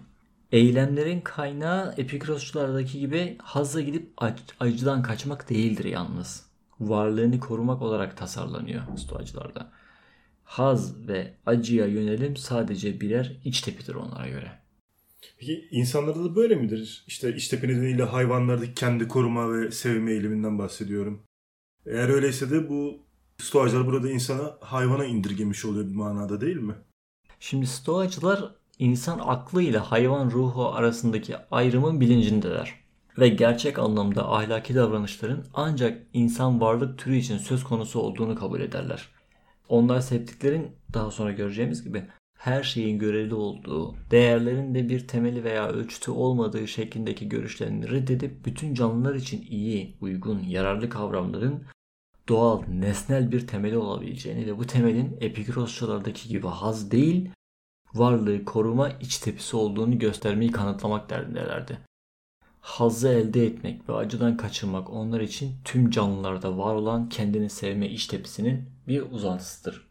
[0.51, 4.13] Eylemlerin kaynağı epikrosçulardaki gibi hazza gidip
[4.59, 6.49] acıdan kaçmak değildir yalnız.
[6.79, 9.71] Varlığını korumak olarak tasarlanıyor stoacılarda.
[10.43, 14.51] Haz ve acıya yönelim sadece birer iç tepidir onlara göre.
[15.39, 17.03] Peki insanlarda da böyle midir?
[17.07, 21.23] İşte iç tepi nedeniyle hayvanlardaki kendi koruma ve sevme eğiliminden bahsediyorum.
[21.85, 23.08] Eğer öyleyse de bu
[23.39, 26.75] stoacılar burada insana hayvana indirgemiş oluyor bir manada değil mi?
[27.39, 32.79] Şimdi stoacılar insan aklı ile hayvan ruhu arasındaki ayrımın bilincindeler.
[33.19, 39.09] Ve gerçek anlamda ahlaki davranışların ancak insan varlık türü için söz konusu olduğunu kabul ederler.
[39.69, 42.05] Onlar septiklerin daha sonra göreceğimiz gibi
[42.37, 48.73] her şeyin görevli olduğu, değerlerin de bir temeli veya ölçütü olmadığı şeklindeki görüşlerini reddedip bütün
[48.73, 51.63] canlılar için iyi, uygun, yararlı kavramların
[52.29, 57.29] doğal, nesnel bir temeli olabileceğini ve bu temelin Epikurosçulardaki gibi haz değil,
[57.93, 61.77] varlığı koruma iç tepisi olduğunu göstermeyi kanıtlamak derdindelerdi.
[62.61, 68.07] Hazzı elde etmek ve acıdan kaçınmak onlar için tüm canlılarda var olan kendini sevme iç
[68.07, 69.89] tepisinin bir uzantısıdır.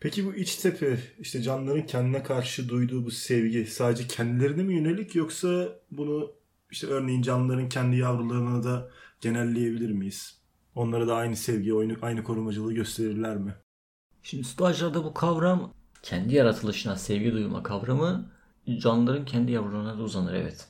[0.00, 5.14] Peki bu iç tepe işte canlıların kendine karşı duyduğu bu sevgi sadece kendilerine mi yönelik
[5.14, 6.32] yoksa bunu
[6.70, 10.35] işte örneğin canlıların kendi yavrularına da genelleyebilir miyiz?
[10.76, 13.54] Onlara da aynı sevgi, aynı korumacılığı gösterirler mi?
[14.22, 18.30] Şimdi stoacılarda bu kavram kendi yaratılışına sevgi duyma kavramı
[18.78, 20.68] canlıların kendi yavrularına da uzanır evet.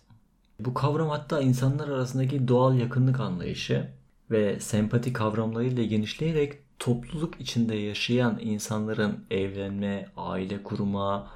[0.60, 3.88] Bu kavram hatta insanlar arasındaki doğal yakınlık anlayışı
[4.30, 11.32] ve sempati kavramlarıyla genişleyerek topluluk içinde yaşayan insanların evlenme, aile kurma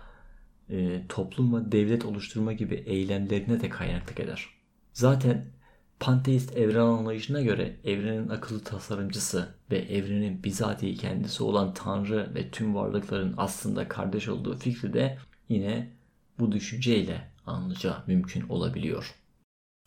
[0.69, 4.49] e, toplum ve devlet oluşturma gibi eylemlerine de kaynaklık eder.
[4.93, 5.60] Zaten
[6.01, 12.75] panteist evren anlayışına göre evrenin akıllı tasarımcısı ve evrenin bizatihi kendisi olan Tanrı ve tüm
[12.75, 15.91] varlıkların aslında kardeş olduğu fikri de yine
[16.39, 19.15] bu düşünceyle anlayacağı mümkün olabiliyor.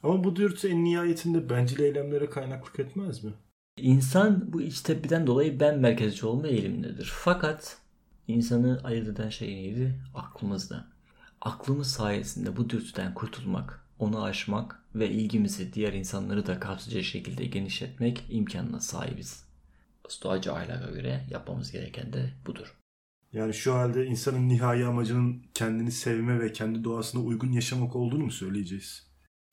[0.04, 3.32] Ama bu dürtü en nihayetinde bencil eylemlere kaynaklık etmez mi?
[3.78, 7.12] İnsan bu iç tepkiden dolayı ben merkezci olma eğilimindedir.
[7.16, 7.78] Fakat
[8.28, 9.96] insanı ayırt eden şey neydi?
[10.16, 10.93] Aklımızda.
[11.44, 18.24] Aklımız sayesinde bu dürtüden kurtulmak, onu aşmak ve ilgimizi diğer insanları da kapsayacak şekilde genişletmek
[18.30, 19.46] imkanına sahibiz.
[20.08, 22.76] Stoacı ahlaka göre yapmamız gereken de budur.
[23.34, 28.32] Yani şu halde insanın nihai amacının kendini sevme ve kendi doğasına uygun yaşamak olduğunu mu
[28.32, 29.08] söyleyeceğiz?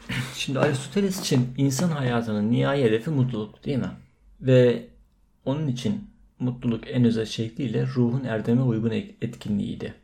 [0.34, 3.90] Şimdi Aristoteles için insan hayatının nihai hedefi mutluluk değil mi?
[4.40, 4.88] Ve
[5.44, 9.94] onun için mutluluk en özel şekliyle ruhun erdeme uygun etkinliğiydi.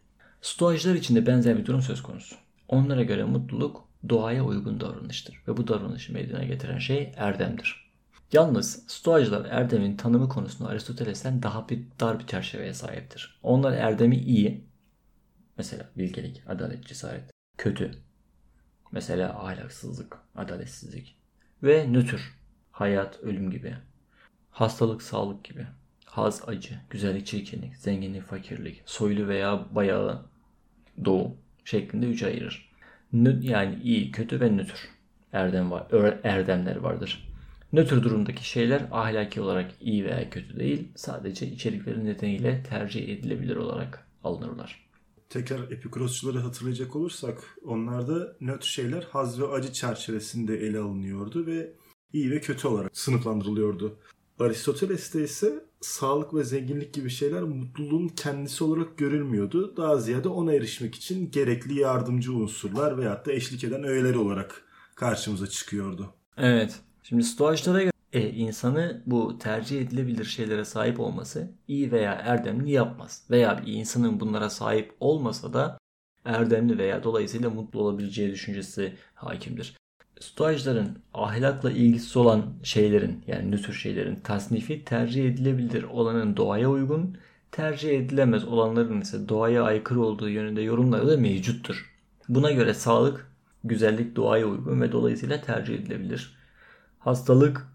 [0.46, 2.36] Stoacılar için de benzer bir durum söz konusu.
[2.68, 7.90] Onlara göre mutluluk doğaya uygun davranıştır ve bu davranışı meydana getiren şey erdemdir.
[8.32, 13.40] Yalnız Stoacılar erdemin tanımı konusunda Aristoteles'ten daha bir dar bir çerçeveye sahiptir.
[13.42, 14.64] Onlar erdemi iyi,
[15.58, 17.90] mesela bilgelik, adalet, cesaret, kötü,
[18.92, 21.16] mesela ahlaksızlık, adaletsizlik
[21.62, 22.20] ve nötr,
[22.70, 23.76] hayat, ölüm gibi,
[24.50, 25.66] hastalık, sağlık gibi,
[26.04, 30.35] haz, acı, güzellik, çirkinlik, zenginlik, fakirlik, soylu veya bayağı,
[31.04, 32.72] doğu şeklinde üç ayırır.
[33.40, 34.88] Yani iyi, kötü ve nötr
[35.32, 35.86] erdem var,
[36.24, 37.28] erdemler vardır.
[37.72, 44.06] Nötr durumdaki şeyler ahlaki olarak iyi veya kötü değil, sadece içerikleri nedeniyle tercih edilebilir olarak
[44.24, 44.86] alınırlar.
[45.28, 51.72] Tekrar epikurosçuları hatırlayacak olursak onlarda nötr şeyler haz ve acı çerçevesinde ele alınıyordu ve
[52.12, 53.98] iyi ve kötü olarak sınıflandırılıyordu.
[54.40, 59.76] Aristoteles'te ise sağlık ve zenginlik gibi şeyler mutluluğun kendisi olarak görülmüyordu.
[59.76, 64.62] Daha ziyade ona erişmek için gerekli yardımcı unsurlar veyahut da eşlik eden öğeler olarak
[64.94, 66.14] karşımıza çıkıyordu.
[66.36, 66.80] Evet.
[67.02, 73.24] Şimdi stoacılara göre e, insanı bu tercih edilebilir şeylere sahip olması iyi veya erdemli yapmaz.
[73.30, 75.78] Veya bir insanın bunlara sahip olmasa da
[76.24, 79.76] erdemli veya dolayısıyla mutlu olabileceği düşüncesi hakimdir.
[80.20, 87.18] Stoacıların ahlakla ilgisi olan şeylerin yani nötr şeylerin tasnifi tercih edilebilir olanın doğaya uygun,
[87.52, 91.94] tercih edilemez olanların ise doğaya aykırı olduğu yönünde yorumları da mevcuttur.
[92.28, 93.30] Buna göre sağlık,
[93.64, 96.36] güzellik doğaya uygun ve dolayısıyla tercih edilebilir.
[96.98, 97.66] Hastalık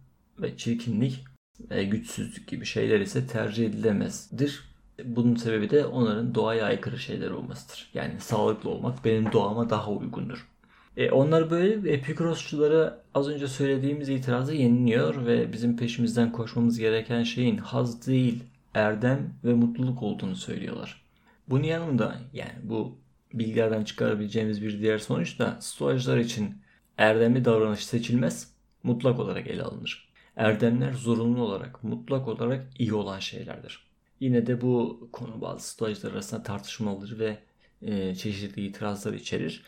[0.42, 1.24] ve çirkinlik
[1.70, 4.64] ve güçsüzlük gibi şeyler ise tercih edilemezdir.
[5.06, 7.90] Bunun sebebi de onların doğaya aykırı şeyler olmasıdır.
[7.94, 10.51] Yani sağlıklı olmak benim doğama daha uygundur.
[10.98, 17.58] E, onlar böyle Epikurosçulara az önce söylediğimiz itirazı yeniliyor ve bizim peşimizden koşmamız gereken şeyin
[17.58, 21.02] haz değil, erdem ve mutluluk olduğunu söylüyorlar.
[21.50, 22.98] Bunun yanında yani bu
[23.34, 26.56] bilgilerden çıkarabileceğimiz bir diğer sonuç da stoacılar için
[26.98, 30.12] erdemli davranış seçilmez, mutlak olarak ele alınır.
[30.36, 33.88] Erdemler zorunlu olarak, mutlak olarak iyi olan şeylerdir.
[34.20, 37.38] Yine de bu konu bazı stoacılar arasında tartışmalıdır ve
[37.82, 39.64] e, çeşitli itirazlar içerir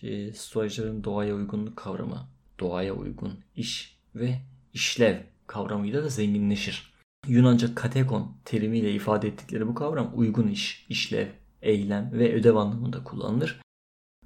[0.00, 2.28] şey, stoacıların doğaya uygunluk kavramı,
[2.60, 4.38] doğaya uygun iş ve
[4.74, 6.92] işlev kavramıyla da zenginleşir.
[7.26, 11.28] Yunanca katekon terimiyle ifade ettikleri bu kavram uygun iş, işlev,
[11.62, 13.60] eylem ve ödev anlamında kullanılır.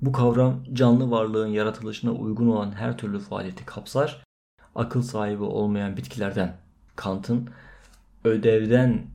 [0.00, 4.24] Bu kavram canlı varlığın yaratılışına uygun olan her türlü faaliyeti kapsar.
[4.74, 6.56] Akıl sahibi olmayan bitkilerden
[6.96, 7.50] Kant'ın
[8.24, 9.06] ödevden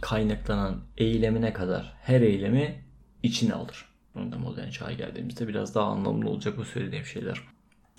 [0.00, 2.84] kaynaklanan eylemine kadar her eylemi
[3.22, 3.95] içine alır.
[4.16, 7.40] Onda modern çağa geldiğimizde biraz daha anlamlı olacak bu söylediğim şeyler.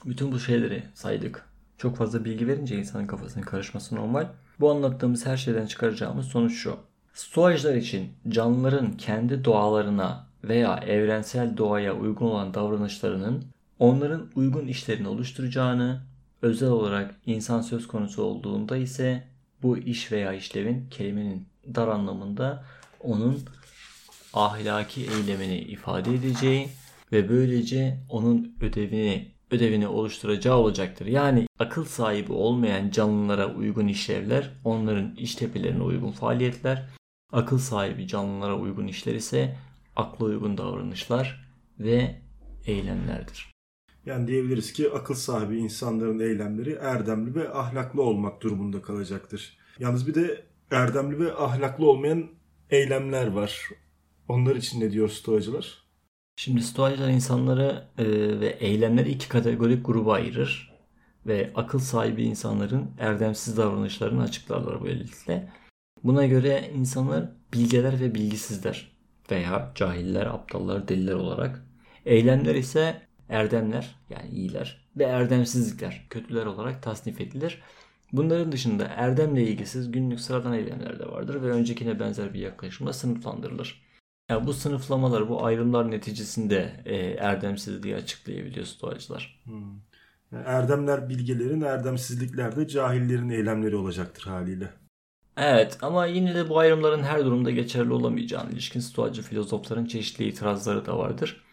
[0.05, 1.45] Bütün bu şeyleri saydık.
[1.77, 4.27] Çok fazla bilgi verince insanın kafasının karışması normal.
[4.59, 6.77] Bu anlattığımız her şeyden çıkaracağımız sonuç şu.
[7.13, 13.45] Stoacılar için canlıların kendi doğalarına veya evrensel doğaya uygun olan davranışlarının
[13.79, 16.01] onların uygun işlerini oluşturacağını,
[16.41, 19.23] özel olarak insan söz konusu olduğunda ise
[19.63, 22.63] bu iş veya işlevin kelimenin dar anlamında
[22.99, 23.39] onun
[24.33, 26.69] ahlaki eylemini ifade edeceği
[27.11, 31.05] ve böylece onun ödevini ödevini oluşturacağı olacaktır.
[31.05, 36.89] Yani akıl sahibi olmayan canlılara uygun işlevler, onların iştepelerine uygun faaliyetler,
[37.31, 39.55] akıl sahibi canlılara uygun işler ise
[39.95, 41.47] akla uygun davranışlar
[41.79, 42.21] ve
[42.65, 43.51] eylemlerdir.
[44.05, 49.57] Yani diyebiliriz ki akıl sahibi insanların eylemleri erdemli ve ahlaklı olmak durumunda kalacaktır.
[49.79, 52.29] Yalnız bir de erdemli ve ahlaklı olmayan
[52.69, 53.69] eylemler var.
[54.27, 55.83] Onlar için ne diyor stoacılar?
[56.35, 58.05] Şimdi stoacılar insanları e,
[58.39, 60.73] ve eylemleri iki kategorik gruba ayırır
[61.25, 65.49] ve akıl sahibi insanların erdemsiz davranışlarını açıklarlar böylelikle.
[66.03, 68.91] Buna göre insanlar bilgeler ve bilgisizler
[69.31, 71.65] veya cahiller, aptallar, deliler olarak.
[72.05, 77.61] Eylemler ise erdemler yani iyiler ve erdemsizlikler kötüler olarak tasnif edilir.
[78.11, 83.86] Bunların dışında erdemle ilgisiz günlük sıradan eylemler de vardır ve öncekine benzer bir yaklaşımla sınıflandırılır.
[84.29, 89.41] Yani bu sınıflamalar, bu ayrımlar neticesinde e, erdemsizliği açıklayabiliyor stoacılar.
[89.43, 89.87] Hmm.
[90.31, 94.69] Yani erdemler bilgelerin, erdemsizlikler de cahillerin eylemleri olacaktır haliyle.
[95.37, 100.85] Evet ama yine de bu ayrımların her durumda geçerli olamayacağını ilişkin stoacı filozofların çeşitli itirazları
[100.85, 101.43] da vardır.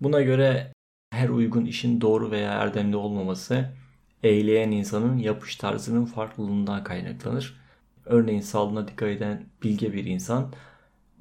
[0.00, 0.72] Buna göre
[1.10, 3.70] her uygun işin doğru veya erdemli olmaması
[4.22, 7.60] eyleyen insanın yapış tarzının farklılığından kaynaklanır.
[8.06, 10.52] Örneğin sağlığına dikkat eden bilge bir insan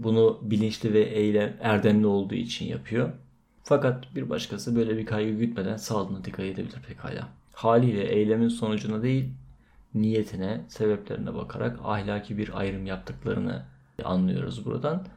[0.04, 3.10] bunu bilinçli ve eylem erdemli olduğu için yapıyor.
[3.64, 7.30] Fakat bir başkası böyle bir kaygı gütmeden sağlığına dikkat edebilir pekala.
[7.54, 9.30] Haliyle eylemin sonucuna değil
[9.94, 13.64] niyetine, sebeplerine bakarak ahlaki bir ayrım yaptıklarını
[14.04, 15.08] anlıyoruz buradan.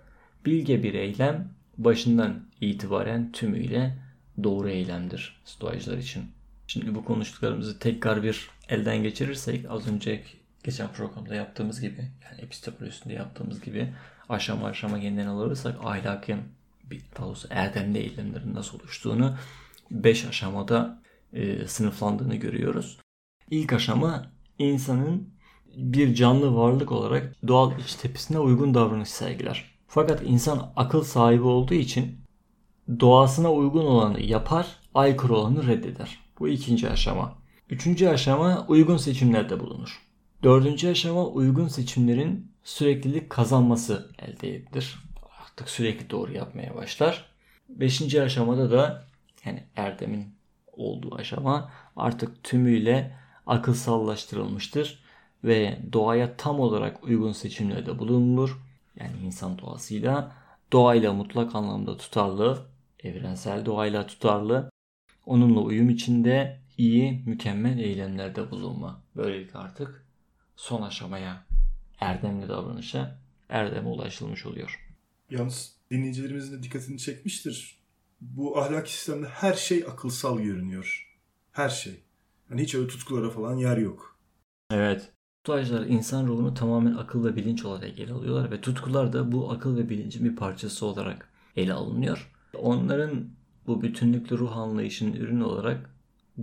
[0.47, 3.99] Bilge bir eylem başından itibaren tümüyle
[4.42, 6.23] doğru eylemdir stoacılar için.
[6.66, 10.23] Şimdi bu konuştuklarımızı tekrar bir elden geçirirsek az önce
[10.64, 13.94] geçen programda yaptığımız gibi yani epistemolojisinde yaptığımız gibi
[14.29, 16.40] aşama aşama yeniden alırsak ahlakın
[17.18, 19.37] daha doğrusu erdemli eylemlerin nasıl oluştuğunu
[19.90, 22.98] 5 aşamada e, sınıflandığını görüyoruz.
[23.50, 24.27] İlk aşama
[24.59, 25.29] insanın
[25.77, 29.64] bir canlı varlık olarak doğal iç tepesine uygun davranış sergiler.
[29.88, 32.18] Fakat insan akıl sahibi olduğu için
[33.00, 36.18] doğasına uygun olanı yapar, aykırı olanı reddeder.
[36.38, 37.38] Bu ikinci aşama.
[37.70, 40.04] Üçüncü aşama uygun seçimlerde bulunur.
[40.45, 44.99] Dördüncü aşama uygun seçimlerin süreklilik kazanması elde edilir.
[45.45, 47.31] Artık sürekli doğru yapmaya başlar.
[47.69, 49.05] Beşinci aşamada da
[49.45, 50.35] yani Erdem'in
[50.73, 55.05] olduğu aşama artık tümüyle akılsallaştırılmıştır
[55.45, 58.61] ve doğaya tam olarak uygun seçimlerde bulunulur.
[59.01, 60.33] Yani insan doğasıyla
[60.73, 62.67] doğayla mutlak anlamda tutarlı,
[63.03, 64.71] evrensel doğayla tutarlı,
[65.27, 69.01] onunla uyum içinde iyi, mükemmel eylemlerde bulunma.
[69.17, 70.04] Böylelikle artık
[70.57, 71.47] son aşamaya,
[72.01, 74.88] erdemli davranışa, erdeme ulaşılmış oluyor.
[75.31, 77.79] Yalnız dinleyicilerimizin de dikkatini çekmiştir.
[78.21, 81.17] Bu ahlak sistemde her şey akılsal görünüyor.
[81.53, 82.01] Her şey.
[82.49, 84.19] Hani hiç öyle tutkulara falan yer yok.
[84.71, 85.12] Evet.
[85.45, 89.77] Stoacılar insan ruhunu tamamen akıl ve bilinç olarak ele alıyorlar ve tutkular da bu akıl
[89.77, 92.31] ve bilincin bir parçası olarak ele alınıyor.
[92.55, 93.29] Onların
[93.67, 95.90] bu bütünlüklü ruh anlayışının ürünü olarak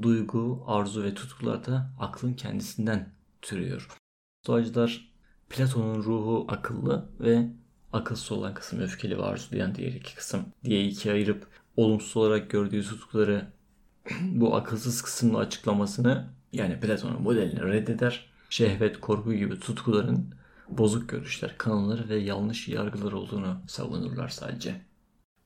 [0.01, 3.09] duygu, arzu ve tutkular da aklın kendisinden
[3.41, 4.00] türüyor.
[4.43, 5.11] Stoacılar
[5.49, 7.47] Platon'un ruhu akıllı ve
[7.93, 12.83] akılsız olan kısım öfkeli ve arzulayan diğer iki kısım diye ikiye ayırıp olumsuz olarak gördüğü
[12.83, 13.51] tutkuları
[14.21, 18.31] bu akılsız kısımla açıklamasını yani Platon'un modelini reddeder.
[18.49, 20.35] Şehvet, korku gibi tutkuların
[20.69, 24.81] bozuk görüşler, kanunları ve yanlış yargılar olduğunu savunurlar sadece.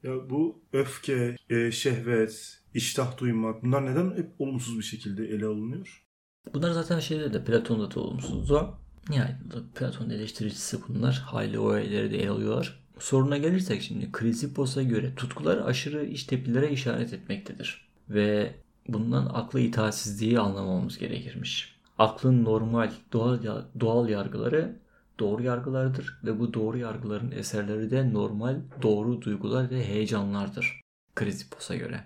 [0.03, 6.05] Ya bu öfke, e, şehvet, iştah duymak bunlar neden hep olumsuz bir şekilde ele alınıyor?
[6.53, 8.84] Bunlar zaten şeyde de Platon'da da olumsuzdu.
[9.11, 9.35] Yani
[9.75, 11.23] Platon eleştiricisi bunlar.
[11.25, 12.79] Hayli o elleri de ele alıyorlar.
[12.99, 17.87] Soruna gelirsek şimdi Krisipos'a göre tutkular aşırı iş tepkilere işaret etmektedir.
[18.09, 18.55] Ve
[18.87, 21.75] bundan aklı itaatsizliği anlamamız gerekirmiş.
[21.97, 23.39] Aklın normal doğal,
[23.79, 24.79] doğal yargıları
[25.19, 30.81] doğru yargılardır ve bu doğru yargıların eserleri de normal doğru duygular ve heyecanlardır.
[31.15, 32.03] Krisipos'a göre.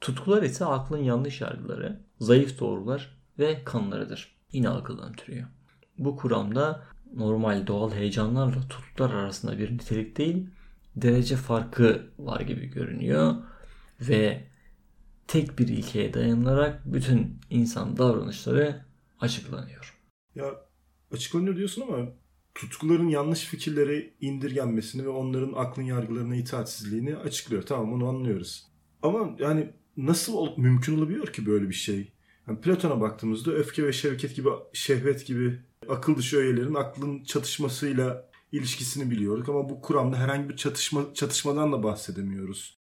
[0.00, 4.36] Tutkular ise aklın yanlış yargıları, zayıf doğrular ve kanlarıdır.
[4.52, 5.48] Yine akıldan türüyor.
[6.04, 6.84] Bu kuramda
[7.14, 10.46] normal doğal heyecanlarla tutkular arasında bir nitelik değil,
[10.96, 13.34] derece farkı var gibi görünüyor
[14.00, 14.44] ve
[15.28, 18.84] tek bir ilkeye dayanılarak bütün insan davranışları
[19.20, 19.98] açıklanıyor.
[20.34, 20.44] Ya
[21.12, 22.08] açıklanıyor diyorsun ama
[22.54, 27.62] tutkuların yanlış fikirlere indirgenmesini ve onların aklın yargılarına itaatsizliğini açıklıyor.
[27.62, 28.66] Tamam onu anlıyoruz.
[29.02, 32.12] Ama yani nasıl mümkün olabiliyor ki böyle bir şey?
[32.48, 39.10] Yani Platon'a baktığımızda öfke ve şevket gibi, şehvet gibi akıl dışı öğelerin aklın çatışmasıyla ilişkisini
[39.10, 42.78] biliyorduk ama bu kuramda herhangi bir çatışma çatışmadan da bahsedemiyoruz.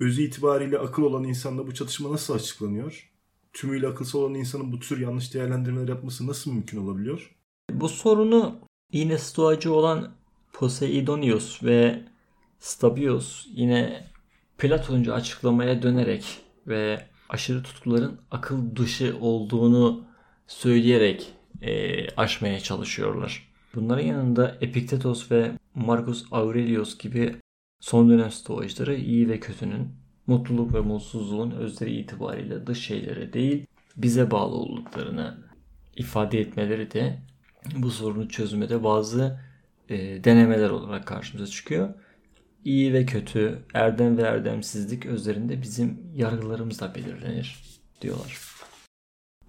[0.00, 3.10] Özü itibariyle akıl olan insanda bu çatışma nasıl açıklanıyor?
[3.52, 7.36] Tümüyle akılsız olan insanın bu tür yanlış değerlendirmeler yapması nasıl mümkün olabiliyor?
[7.72, 8.60] Bu sorunu
[8.92, 10.12] yine stoacı olan
[10.52, 12.02] Poseidonius ve
[12.58, 14.10] Stabios yine
[14.58, 20.04] Platoncu açıklamaya dönerek ve aşırı tutkuların akıl dışı olduğunu
[20.46, 23.50] söyleyerek e, aşmaya çalışıyorlar.
[23.74, 27.36] Bunların yanında Epiktetos ve Marcus Aurelius gibi
[27.80, 29.88] son dönem stoacıları iyi ve kötünün,
[30.26, 33.66] mutluluk ve mutsuzluğun özleri itibariyle dış şeylere değil
[33.96, 35.38] bize bağlı olduklarını
[35.96, 37.18] ifade etmeleri de
[37.76, 39.40] bu sorunu çözmede bazı
[39.88, 41.94] e, denemeler olarak karşımıza çıkıyor.
[42.64, 47.58] İyi ve kötü, erdem ve erdemsizlik üzerinde bizim yargılarımızla belirlenir
[48.00, 48.38] diyorlar.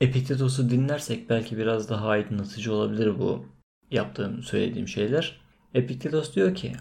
[0.02, 3.46] Epiktetos'u dinlersek belki biraz daha aydınlatıcı olabilir bu
[3.92, 5.42] yaptığım, söylediğim şeyler.
[5.74, 6.74] Epiktetos diyor ki,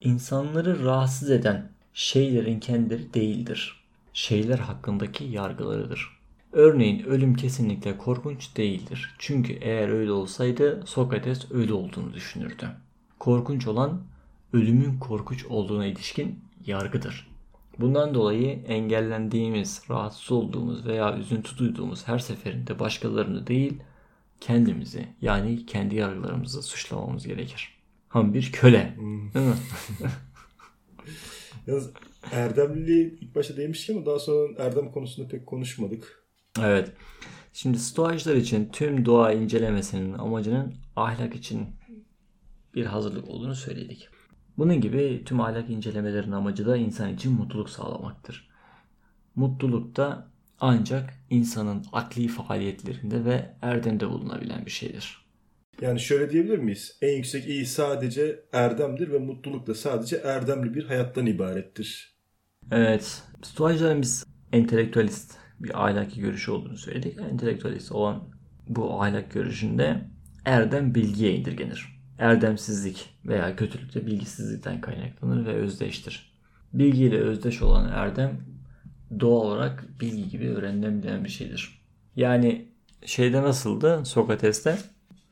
[0.00, 3.84] insanları rahatsız eden şeylerin kendileri değildir.
[4.12, 6.18] Şeyler hakkındaki yargılarıdır.
[6.52, 9.14] Örneğin ölüm kesinlikle korkunç değildir.
[9.18, 12.68] Çünkü eğer öyle olsaydı Sokrates öyle olduğunu düşünürdü.
[13.18, 14.02] Korkunç olan
[14.52, 17.28] ölümün korkunç olduğuna ilişkin yargıdır.
[17.78, 23.82] Bundan dolayı engellendiğimiz, rahatsız olduğumuz veya üzüntü duyduğumuz her seferinde başkalarını değil,
[24.40, 27.78] kendimizi yani kendi yargılarımızı suçlamamız gerekir.
[28.08, 28.96] Ham bir köle.
[28.96, 29.34] Hmm.
[29.34, 29.54] Değil mi?
[31.66, 31.90] Yalnız
[32.32, 36.24] erdemliliği ilk başta demiştik ama daha sonra erdem konusunda pek konuşmadık.
[36.60, 36.92] Evet.
[37.52, 41.66] Şimdi stoacılar için tüm doğa incelemesinin amacının ahlak için
[42.74, 44.08] bir hazırlık olduğunu söyledik.
[44.58, 48.48] Bunun gibi tüm ahlak incelemelerinin amacı da insan için mutluluk sağlamaktır.
[49.34, 50.28] Mutluluk da
[50.60, 55.28] ancak insanın akli faaliyetlerinde ve erdemde bulunabilen bir şeydir.
[55.80, 56.98] Yani şöyle diyebilir miyiz?
[57.02, 62.18] En yüksek iyi sadece erdemdir ve mutluluk da sadece erdemli bir hayattan ibarettir.
[62.70, 63.22] Evet.
[63.42, 67.18] Stoacıların biz entelektüelist bir ahlaki görüşü olduğunu söyledik.
[67.32, 68.28] Entelektüelist olan
[68.68, 70.08] bu ahlak görüşünde
[70.44, 71.97] erdem bilgiye indirgenir.
[72.18, 76.32] Erdemsizlik veya kötülük de bilgisizlikten kaynaklanır ve özdeştir.
[76.72, 78.40] Bilgi ile özdeş olan erdem
[79.20, 81.80] doğal olarak bilgi gibi öğrenilebilen bir şeydir.
[82.16, 82.68] Yani
[83.04, 84.78] şeyde nasıldı Sokrates'te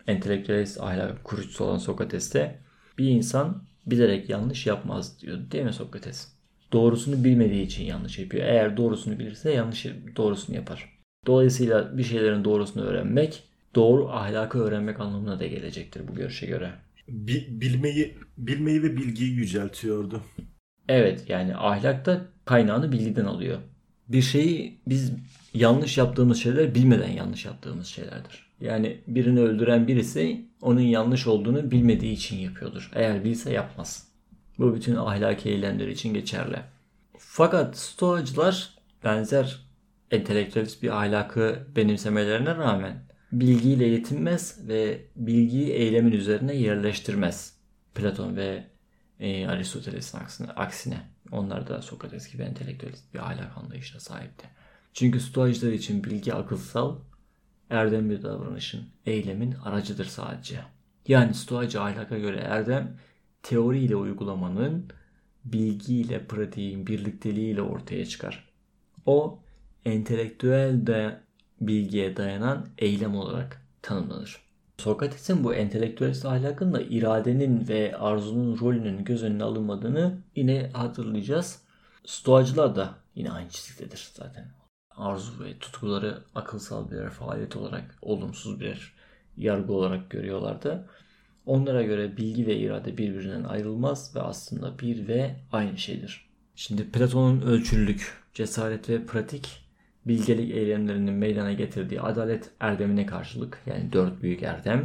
[0.07, 2.59] entelektüelist ahlak kurucusu olan Sokrates'te
[2.99, 6.29] bir insan bilerek yanlış yapmaz diyor değil mi Sokrates?
[6.73, 8.47] Doğrusunu bilmediği için yanlış yapıyor.
[8.47, 10.99] Eğer doğrusunu bilirse yanlış doğrusunu yapar.
[11.27, 13.43] Dolayısıyla bir şeylerin doğrusunu öğrenmek
[13.77, 16.73] doğru ahlakı öğrenmek anlamına da gelecektir bu görüşe göre.
[17.09, 20.23] Bi- bilmeyi bilmeyi ve bilgiyi yüceltiyordu.
[20.89, 23.59] Evet yani ahlak da kaynağını bilgiden alıyor.
[24.09, 25.13] Bir şeyi biz
[25.55, 28.47] yanlış yaptığımız şeyler bilmeden yanlış yaptığımız şeylerdir.
[28.61, 32.91] Yani birini öldüren birisi onun yanlış olduğunu bilmediği için yapıyordur.
[32.95, 34.09] Eğer bilse yapmaz.
[34.59, 36.57] Bu bütün ahlaki eylemler için geçerli.
[37.19, 38.71] Fakat stoacılar
[39.05, 39.61] benzer
[40.11, 47.57] entelektüelist bir ahlakı benimsemelerine rağmen bilgiyle yetinmez ve bilgiyi eylemin üzerine yerleştirmez.
[47.95, 48.65] Platon ve
[49.21, 51.01] e, Aristoteles'in aksine, aksine.
[51.33, 54.49] Onlar da Sokrates gibi entelektüelist bir ahlak anlayışına sahipti.
[54.93, 56.99] Çünkü stoacılar için bilgi akılsal,
[57.71, 60.61] erdem bir davranışın, eylemin aracıdır sadece.
[61.09, 62.97] Yani stoacı ahlaka göre erdem
[63.43, 64.91] teori ile uygulamanın
[65.45, 68.49] bilgiyle pratiğin birlikteliğiyle ortaya çıkar.
[69.07, 69.43] O
[69.85, 71.21] entelektüel de
[71.61, 74.47] bilgiye dayanan eylem olarak tanımlanır.
[74.79, 81.63] Sokrates'in bu entelektüel ahlakında iradenin ve arzunun rolünün göz önüne alınmadığını yine hatırlayacağız.
[82.05, 84.49] Stoacılar da yine aynı çizgidedir zaten.
[84.91, 88.93] Arzu ve tutkuları akılsal birer faaliyet olarak olumsuz birer
[89.37, 90.89] yargı olarak görüyorlardı.
[91.47, 96.27] Onlara göre bilgi ve irade birbirinden ayrılmaz ve aslında bir ve aynı şeydir.
[96.55, 99.66] Şimdi Platon'un ölçülülük, cesaret ve pratik
[100.07, 104.83] bilgelik eylemlerinin meydana getirdiği adalet erdemine karşılık yani dört büyük erdem.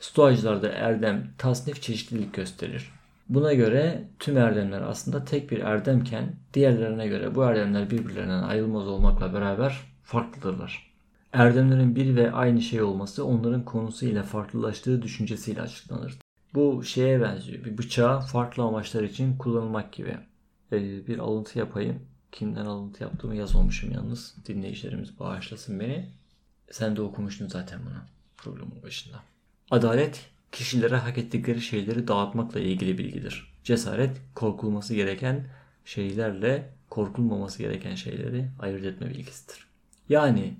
[0.00, 2.92] Stoacılarda erdem tasnif çeşitlilik gösterir.
[3.28, 9.34] Buna göre tüm erdemler aslında tek bir erdemken diğerlerine göre bu erdemler birbirlerinden ayrılmaz olmakla
[9.34, 10.94] beraber farklıdırlar.
[11.32, 16.18] Erdemlerin bir ve aynı şey olması onların konusu ile farklılaştığı düşüncesiyle açıklanır.
[16.54, 17.64] Bu şeye benziyor.
[17.64, 20.16] Bir bıçağı farklı amaçlar için kullanılmak gibi.
[20.72, 21.98] Ee, bir alıntı yapayım.
[22.34, 24.34] Kimden alıntı yaptığımı yazmamışım yalnız.
[24.46, 26.08] Dinleyicilerimiz bağışlasın beni.
[26.70, 27.98] Sen de okumuştun zaten bunu
[28.36, 29.22] programın başında.
[29.70, 33.52] Adalet kişilere hak ettikleri şeyleri dağıtmakla ilgili bilgidir.
[33.64, 35.46] Cesaret korkulması gereken
[35.84, 39.66] şeylerle korkulmaması gereken şeyleri ayırt etme bilgisidir.
[40.08, 40.54] Yani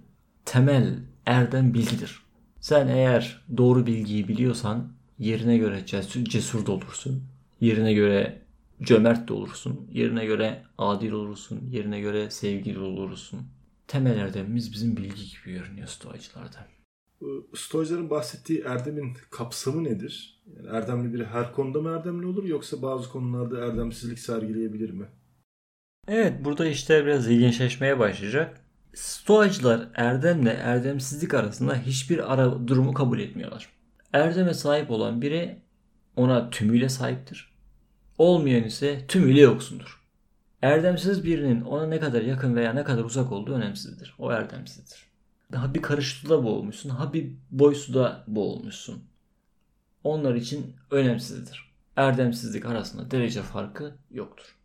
[0.45, 2.22] temel erdem bilgidir.
[2.61, 7.25] Sen eğer doğru bilgiyi biliyorsan yerine göre cesur, cesur da olursun.
[7.61, 8.43] Yerine göre
[8.85, 9.89] cömert de olursun.
[9.93, 11.61] Yerine göre adil olursun.
[11.70, 13.41] Yerine göre sevgili olursun.
[13.87, 16.66] Temel erdemimiz bizim bilgi gibi görünüyor stoacılarda.
[17.55, 20.43] Stoacıların bahsettiği erdemin kapsamı nedir?
[20.57, 25.07] Yani erdemli biri her konuda mı erdemli olur yoksa bazı konularda erdemsizlik sergileyebilir mi?
[26.09, 28.61] Evet burada işte biraz ilginçleşmeye başlayacak.
[28.95, 33.68] Stoacılar erdemle erdemsizlik arasında hiçbir ara durumu kabul etmiyorlar.
[34.12, 35.59] Erdeme sahip olan biri
[36.16, 37.53] ona tümüyle sahiptir.
[38.18, 40.00] Olmayan ise tümüyle yoksundur.
[40.62, 44.14] Erdemsiz birinin ona ne kadar yakın veya ne kadar uzak olduğu önemsizdir.
[44.18, 45.06] O erdemsizdir.
[45.52, 49.04] Daha bir karış suda boğulmuşsun, ha bir boy suda boğulmuşsun.
[50.04, 51.74] Onlar için önemsizdir.
[51.96, 54.56] erdemsizlik arasında derece farkı yoktur.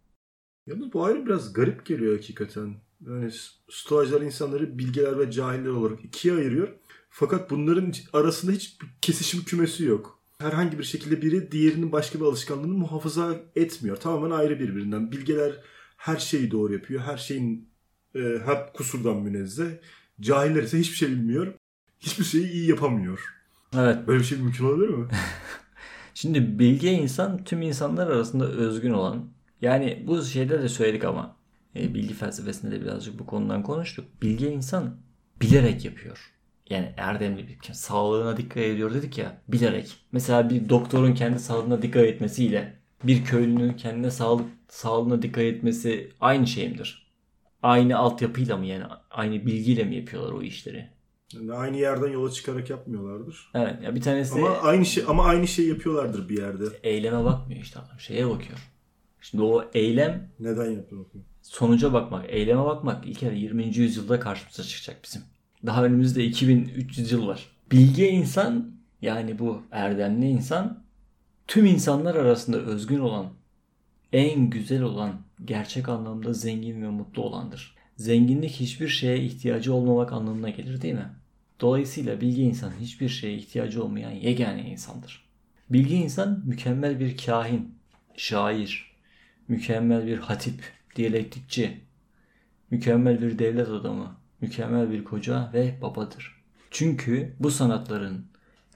[0.68, 2.76] Yalnız bu ayrım biraz garip geliyor hakikaten.
[3.08, 3.32] Yani
[3.70, 6.70] stoacılar insanları bilgeler ve cahiller olarak ikiye ayırıyor.
[7.10, 10.19] Fakat bunların arasında hiç kesişim kümesi yok.
[10.42, 13.98] Herhangi bir şekilde biri diğerinin başka bir alışkanlığını muhafaza etmiyor.
[13.98, 15.12] Tamamen ayrı birbirinden.
[15.12, 15.52] Bilgeler
[15.98, 17.02] her şeyi doğru yapıyor.
[17.02, 17.70] Her şeyin
[18.16, 19.70] e, her kusurdan münezzeh.
[20.22, 21.54] Cahiller ise hiçbir şey bilmiyor.
[22.00, 23.36] Hiçbir şeyi iyi yapamıyor.
[23.78, 24.08] Evet.
[24.08, 25.08] Böyle bir şey mümkün olabilir mi?
[26.14, 29.30] Şimdi bilge insan tüm insanlar arasında özgün olan.
[29.62, 31.36] Yani bu şeyde de söyledik ama
[31.76, 34.06] e, bilgi felsefesinde de birazcık bu konudan konuştuk.
[34.22, 34.98] Bilge insan
[35.42, 36.39] bilerek yapıyor.
[36.70, 39.98] Yani erdemli bir sağlığına dikkat ediyor dedik ya bilerek.
[40.12, 46.48] Mesela bir doktorun kendi sağlığına dikkat etmesiyle bir köylünün kendine sağlık sağlığına dikkat etmesi aynı
[46.48, 47.10] şey midir?
[47.64, 50.90] Aynı altyapıyla mı yani aynı bilgiyle mi yapıyorlar o işleri?
[51.34, 53.52] Yani aynı yerden yola çıkarak yapmıyorlardır.
[53.54, 56.64] Evet ya bir tanesi Ama aynı şey ama aynı şey yapıyorlardır bir yerde.
[56.84, 58.60] eyleme bakmıyor işte adam şeye bakıyor.
[59.22, 61.06] Şimdi o eylem Neden yapıyor?
[61.42, 63.78] sonuca bakmak, eyleme bakmak ilk kere 20.
[63.78, 65.22] yüzyılda karşımıza çıkacak bizim.
[65.66, 67.50] Daha önümüzde 2300 yıl var.
[67.72, 70.84] Bilge insan yani bu erdemli insan
[71.48, 73.26] tüm insanlar arasında özgün olan,
[74.14, 77.76] en güzel olan, gerçek anlamda zengin ve mutlu olandır.
[77.98, 81.10] Zenginlik hiçbir şeye ihtiyacı olmamak anlamına gelir değil mi?
[81.62, 85.30] Dolayısıyla bilge insan hiçbir şeye ihtiyacı olmayan yegane insandır.
[85.70, 87.76] Bilge insan mükemmel bir kahin,
[88.18, 88.92] şair,
[89.48, 91.82] mükemmel bir hatip, diyalektikçi,
[92.72, 96.44] mükemmel bir devlet adamı, mükemmel bir koca ve babadır.
[96.72, 98.26] Çünkü bu sanatların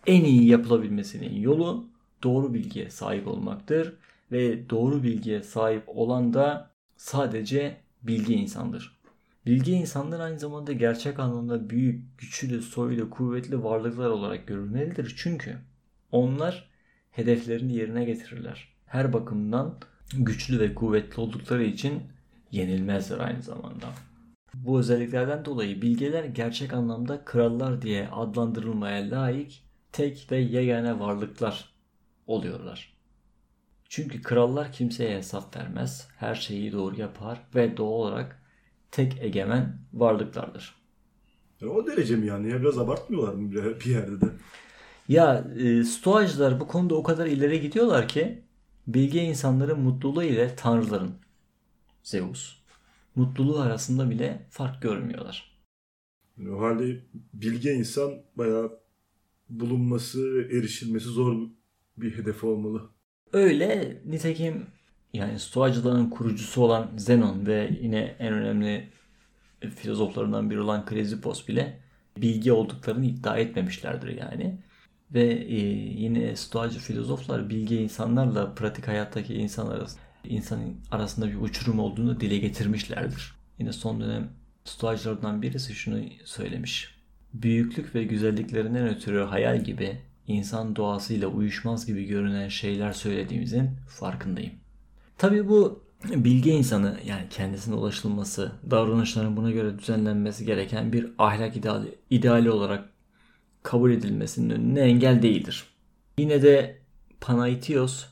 [0.07, 1.85] en iyi yapılabilmesinin yolu
[2.23, 3.93] doğru bilgiye sahip olmaktır
[4.31, 8.99] ve doğru bilgiye sahip olan da sadece bilgi insandır.
[9.45, 15.13] Bilgi insanlar aynı zamanda gerçek anlamda büyük, güçlü, soylu, kuvvetli varlıklar olarak görülmelidir.
[15.17, 15.57] Çünkü
[16.11, 16.69] onlar
[17.11, 18.73] hedeflerini yerine getirirler.
[18.85, 19.77] Her bakımdan
[20.13, 22.03] güçlü ve kuvvetli oldukları için
[22.51, 23.87] yenilmezler aynı zamanda.
[24.53, 29.51] Bu özelliklerden dolayı bilgeler gerçek anlamda krallar diye adlandırılmaya layık
[29.91, 31.73] tek ve yegane varlıklar
[32.27, 32.97] oluyorlar.
[33.89, 38.41] Çünkü krallar kimseye hesap vermez, her şeyi doğru yapar ve doğal olarak
[38.91, 40.75] tek egemen varlıklardır.
[41.61, 42.49] Yani o derece mi yani?
[42.49, 44.25] Ya biraz abartmıyorlar mı bir yerde de?
[45.09, 48.43] Ya e, stoacılar bu konuda o kadar ileri gidiyorlar ki
[48.87, 51.11] bilge insanların mutluluğu ile tanrıların
[52.03, 52.62] Zeus
[53.15, 55.53] mutluluğu arasında bile fark görmüyorlar.
[56.49, 56.99] O halde
[57.33, 58.79] bilge insan bayağı
[59.49, 61.47] bulunması, erişilmesi zor
[61.97, 62.89] bir hedef olmalı.
[63.33, 64.67] Öyle nitekim
[65.13, 68.89] yani stoacıların kurucusu olan Zenon ve yine en önemli
[69.75, 71.79] filozoflarından biri olan Krezipos bile
[72.17, 74.57] bilgi olduklarını iddia etmemişlerdir yani.
[75.13, 75.55] Ve e,
[76.01, 82.37] yine stoacı filozoflar bilgi insanlarla pratik hayattaki insan arasında, insanın arasında bir uçurum olduğunu dile
[82.37, 83.33] getirmişlerdir.
[83.59, 84.29] Yine son dönem
[84.65, 86.95] stoacılardan birisi şunu söylemiş.
[87.33, 89.97] Büyüklük ve güzelliklerinden ötürü hayal gibi
[90.27, 94.53] insan doğasıyla uyuşmaz gibi görünen şeyler söylediğimizin farkındayım.
[95.17, 101.95] Tabii bu bilge insanı yani kendisine ulaşılması, davranışların buna göre düzenlenmesi gereken bir ahlak ideali,
[102.09, 102.89] ideali olarak
[103.63, 105.63] kabul edilmesinin önüne engel değildir.
[106.17, 106.77] Yine de
[107.21, 108.05] Panaitios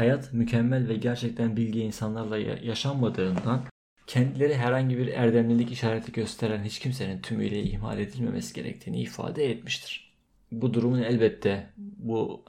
[0.00, 3.64] hayat mükemmel ve gerçekten bilge insanlarla yaşanmadığından
[4.06, 10.14] kendileri herhangi bir erdemlilik işareti gösteren hiç kimsenin tümüyle ihmal edilmemesi gerektiğini ifade etmiştir.
[10.52, 12.44] Bu durumun elbette bu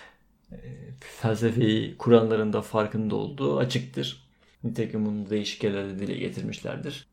[1.00, 4.28] felsefeyi kuranların da farkında olduğu açıktır.
[4.64, 7.06] Nitekim bunu değişik yerlerde dile getirmişlerdir.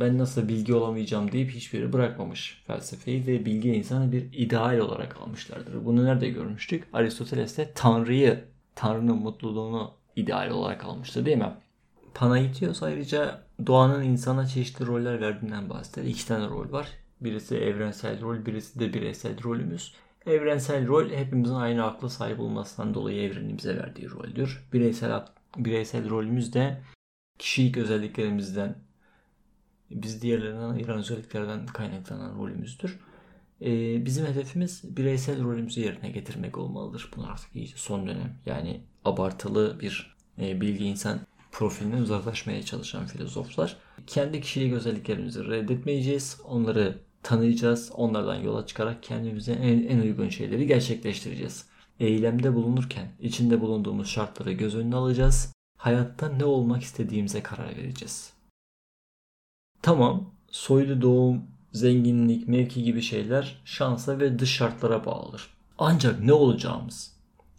[0.00, 5.84] Ben nasıl bilgi olamayacağım deyip hiçbiri bırakmamış felsefeyi ve bilgi insanı bir ideal olarak almışlardır.
[5.84, 6.84] Bunu nerede görmüştük?
[6.92, 8.44] Aristoteles de Tanrı'yı,
[8.78, 11.52] Tanrı'nın mutluluğunu ideal olarak almıştı değil mi?
[12.14, 16.06] Panaitios ayrıca doğanın insana çeşitli roller verdiğinden bahseder.
[16.06, 16.88] İki tane rol var.
[17.20, 19.94] Birisi evrensel rol, birisi de bireysel rolümüz.
[20.26, 24.68] Evrensel rol hepimizin aynı akla sahip olmasından dolayı evrenin bize verdiği roldür.
[24.72, 25.24] Bireysel
[25.56, 26.80] bireysel rolümüz de
[27.38, 28.78] kişilik özelliklerimizden
[29.90, 32.98] biz diğerlerinden ayıran özelliklerden kaynaklanan rolümüzdür.
[33.62, 37.10] Ee, bizim hedefimiz bireysel rolümüzü yerine getirmek olmalıdır.
[37.16, 41.20] Bunu artık iyice son dönem yani abartılı bir e, bilgi insan
[41.52, 43.76] profilinden uzaklaşmaya çalışan filozoflar.
[44.06, 46.40] Kendi kişilik özelliklerimizi reddetmeyeceğiz.
[46.44, 47.92] Onları tanıyacağız.
[47.94, 51.66] Onlardan yola çıkarak kendimize en, en uygun şeyleri gerçekleştireceğiz.
[52.00, 55.54] Eylemde bulunurken içinde bulunduğumuz şartları göz önüne alacağız.
[55.78, 58.32] Hayatta ne olmak istediğimize karar vereceğiz.
[59.82, 61.42] Tamam, soylu doğum,
[61.78, 65.50] zenginlik, mevki gibi şeyler şansa ve dış şartlara bağlıdır.
[65.78, 67.12] Ancak ne olacağımız,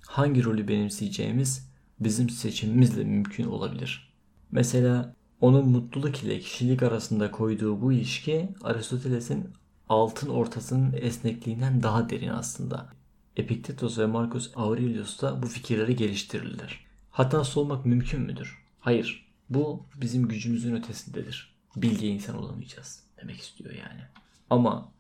[0.08, 4.14] hangi rolü benimseyeceğimiz bizim seçimimizle mümkün olabilir.
[4.52, 9.50] Mesela onun mutluluk ile kişilik arasında koyduğu bu ilişki Aristoteles'in
[9.90, 12.90] altın ortasının esnekliğinden daha derin aslında.
[13.38, 16.86] Epiktetos ve Marcus Aurelius da bu fikirleri geliştirirler.
[17.12, 18.58] Hatası olmak mümkün müdür?
[18.80, 19.30] Hayır.
[19.50, 21.56] Bu bizim gücümüzün ötesindedir.
[21.76, 24.02] Bilge insan olamayacağız demek istiyor yani.
[24.50, 24.92] Ama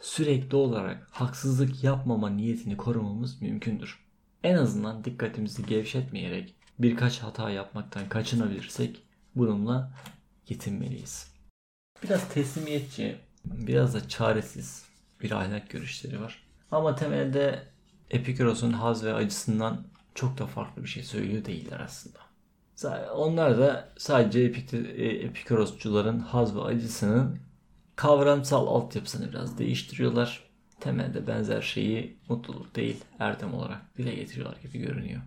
[0.00, 3.98] sürekli olarak haksızlık yapmama niyetini korumamız mümkündür.
[4.42, 9.02] En azından dikkatimizi gevşetmeyerek birkaç hata yapmaktan kaçınabilirsek
[9.36, 9.92] bununla
[10.48, 11.34] yetinmeliyiz.
[12.02, 14.84] Biraz teslimiyetçi, biraz da çaresiz
[15.22, 16.42] bir ahlak görüşleri var.
[16.70, 17.62] Ama temelde
[18.10, 22.18] Epikuros'un haz ve acısından çok da farklı bir şey söylüyor değiller aslında.
[23.14, 27.38] Onlar da sadece Epikurosçuların haz ve acısının
[27.98, 30.48] kavramsal altyapısını biraz değiştiriyorlar.
[30.80, 35.20] Temelde benzer şeyi mutluluk değil erdem olarak dile getiriyorlar gibi görünüyor.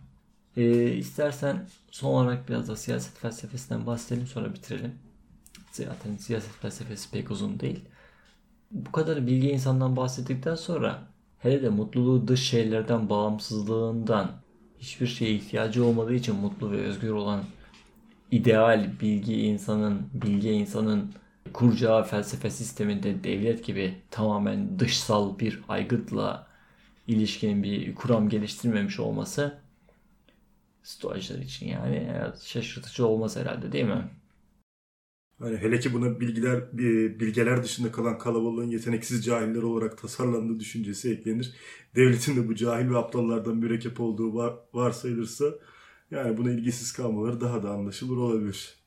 [0.57, 4.91] Ee, istersen son olarak biraz da siyaset felsefesinden bahsedelim sonra bitirelim.
[5.71, 7.79] Zaten siyaset felsefesi pek uzun değil.
[8.71, 11.07] Bu kadar bilgi insandan bahsettikten sonra
[11.39, 14.31] hele de mutluluğu dış şeylerden bağımsızlığından
[14.79, 17.43] hiçbir şeye ihtiyacı olmadığı için mutlu ve özgür olan
[18.31, 21.13] ideal bilgi insanın, bilge insanın
[21.53, 26.47] kuracağı felsefe sisteminde devlet gibi tamamen dışsal bir aygıtla
[27.07, 29.61] ilişkinin bir kuram geliştirmemiş olması
[30.83, 32.09] stoacılar için yani
[32.43, 34.09] şaşırtıcı olmaz herhalde değil mi?
[35.43, 36.77] Yani hele ki buna bilgiler
[37.19, 41.53] bilgeler dışında kalan kalabalığın yeteneksiz cahiller olarak tasarlandığı düşüncesi eklenir.
[41.95, 45.45] Devletin de bu cahil ve aptallardan mürekkep olduğu var, varsayılırsa
[46.11, 48.80] yani buna ilgisiz kalmaları daha da anlaşılır olabilir.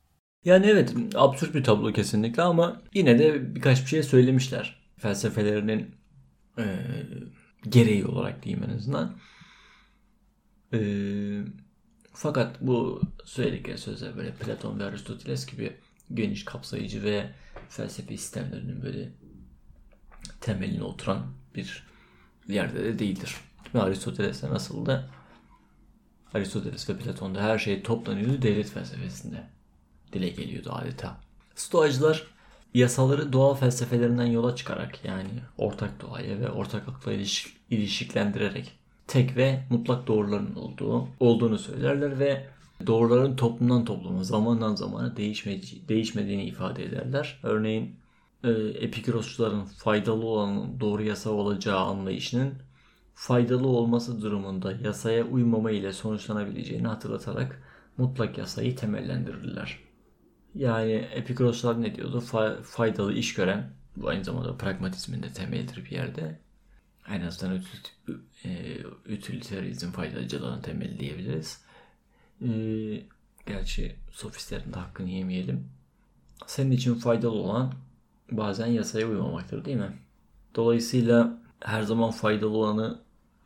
[0.44, 4.76] Yani evet absürt bir tablo kesinlikle ama yine de birkaç bir şey söylemişler.
[4.98, 5.94] Felsefelerinin
[6.58, 6.64] e,
[7.68, 9.16] gereği olarak diyeyim en azından.
[10.72, 10.78] E,
[12.12, 15.76] fakat bu söyledikleri sözler böyle Platon ve Aristoteles gibi
[16.14, 17.30] geniş kapsayıcı ve
[17.68, 19.12] felsefi sistemlerinin böyle
[20.40, 21.86] temeline oturan bir
[22.48, 23.36] yerde de değildir.
[23.74, 25.10] Ve Aristoteles'te nasıldı?
[26.34, 29.53] Aristoteles ve Platon'da her şey toplanıyordu devlet felsefesinde.
[30.14, 31.16] Dile geliyordu adeta.
[31.54, 32.26] Stoacılar
[32.74, 38.72] yasaları doğa felsefelerinden yola çıkarak yani ortak doğaya ve ortak akla iliş, ilişkilendirerek
[39.06, 42.46] tek ve mutlak doğruların olduğu olduğunu söylerler ve
[42.86, 47.40] doğruların toplumdan topluma zamandan zamana değişmedi, değişmediğini ifade ederler.
[47.42, 47.96] Örneğin
[48.44, 48.90] e,
[49.78, 52.54] faydalı olan doğru yasa olacağı anlayışının
[53.14, 57.62] faydalı olması durumunda yasaya uymama ile sonuçlanabileceğini hatırlatarak
[57.98, 59.83] mutlak yasayı temellendirirler.
[60.54, 62.18] Yani Epikuroslar ne diyordu?
[62.18, 66.38] Fa- faydalı iş gören, bu aynı zamanda pragmatizmin de temelidir bir yerde.
[67.08, 67.62] En azından
[68.44, 68.78] e,
[69.14, 71.62] utilitarizm faydalıcılığın temeli diyebiliriz.
[72.42, 72.48] E,
[73.46, 75.68] gerçi sofistlerin de hakkını yemeyelim.
[76.46, 77.72] Senin için faydalı olan
[78.30, 79.92] bazen yasaya uymamaktır değil mi?
[80.54, 83.00] Dolayısıyla her zaman faydalı olanı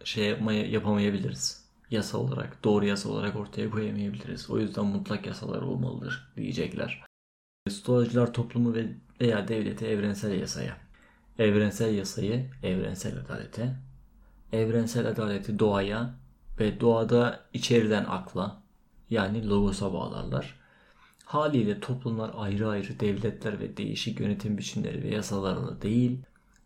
[0.04, 1.67] şey yapmaya, yapamayabiliriz.
[1.90, 4.50] Yasa olarak, doğru yasa olarak ortaya koyamayabiliriz.
[4.50, 7.04] O yüzden mutlak yasalar olmalıdır diyecekler.
[7.70, 8.88] Stoacılar toplumu ve
[9.20, 10.76] veya devleti evrensel yasaya,
[11.38, 13.76] evrensel yasayı evrensel adalete,
[14.52, 16.14] evrensel adaleti doğaya
[16.60, 18.62] ve doğada içeriden akla
[19.10, 20.58] yani logosa bağlarlar.
[21.24, 26.22] Haliyle toplumlar ayrı ayrı devletler ve değişik yönetim biçimleri ve yasalarla değil,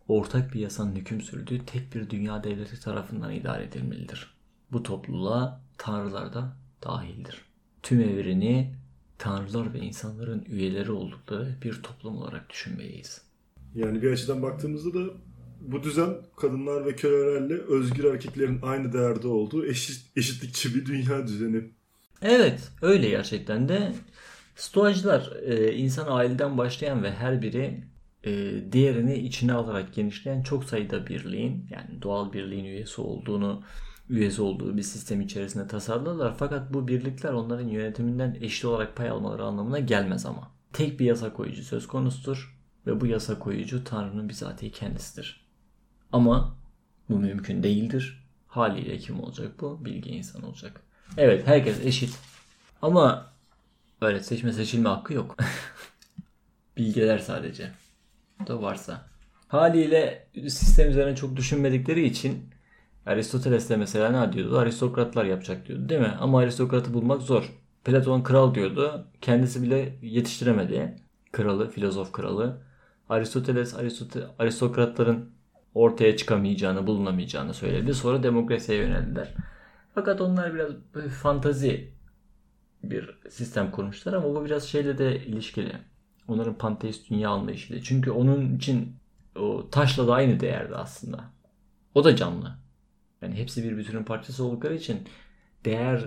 [0.07, 4.32] ortak bir yasanın hüküm sürdüğü tek bir dünya devleti tarafından idare edilmelidir.
[4.73, 7.41] Bu topluluğa tanrılar da dahildir.
[7.83, 8.75] Tüm evreni
[9.17, 13.21] tanrılar ve insanların üyeleri oldukları bir toplum olarak düşünmeliyiz.
[13.75, 15.13] Yani bir açıdan baktığımızda da
[15.61, 21.63] bu düzen kadınlar ve kölelerle özgür erkeklerin aynı değerde olduğu eşit, eşitlikçi bir dünya düzeni.
[22.21, 23.93] Evet öyle gerçekten de.
[24.55, 27.83] Stoacılar e, insan aileden başlayan ve her biri
[28.23, 28.31] e,
[28.71, 33.63] diğerini içine alarak genişleyen çok sayıda birliğin yani doğal birliğin üyesi olduğunu
[34.09, 36.35] üyesi olduğu bir sistem içerisinde tasarladılar.
[36.37, 40.51] Fakat bu birlikler onların yönetiminden eşit olarak pay almaları anlamına gelmez ama.
[40.73, 45.47] Tek bir yasa koyucu söz konusudur ve bu yasa koyucu Tanrı'nın bizatihi kendisidir.
[46.11, 46.55] Ama
[47.09, 48.27] bu mümkün değildir.
[48.47, 49.85] Haliyle kim olacak bu?
[49.85, 50.81] Bilgi insan olacak.
[51.17, 52.19] Evet herkes eşit.
[52.81, 53.33] Ama
[54.01, 55.37] öyle seçme seçilme hakkı yok.
[56.77, 57.71] Bilgeler sadece.
[58.47, 59.05] Da varsa.
[59.47, 62.52] Haliyle sistem üzerine çok düşünmedikleri için
[63.05, 64.57] Aristoteles de mesela ne diyordu?
[64.57, 66.17] Aristokratlar yapacak diyordu değil mi?
[66.19, 67.53] Ama aristokratı bulmak zor.
[67.85, 69.07] Platon kral diyordu.
[69.21, 70.95] Kendisi bile yetiştiremedi.
[71.31, 72.61] Kralı, filozof kralı.
[73.09, 75.29] Aristoteles Aristote aristokratların
[75.73, 77.93] ortaya çıkamayacağını, bulunamayacağını söyledi.
[77.93, 79.33] Sonra demokrasiye yöneldiler.
[79.95, 80.71] Fakat onlar biraz
[81.21, 81.93] fantazi
[82.83, 85.73] bir sistem kurmuşlar ama bu biraz şeyle de ilişkili.
[86.27, 87.81] Onların panteist dünya anlayışıyla.
[87.83, 88.95] Çünkü onun için
[89.35, 91.23] o taşla da aynı değerde aslında.
[91.95, 92.62] O da canlı.
[93.23, 95.07] Yani hepsi bir bütünün parçası oldukları için
[95.65, 96.05] değer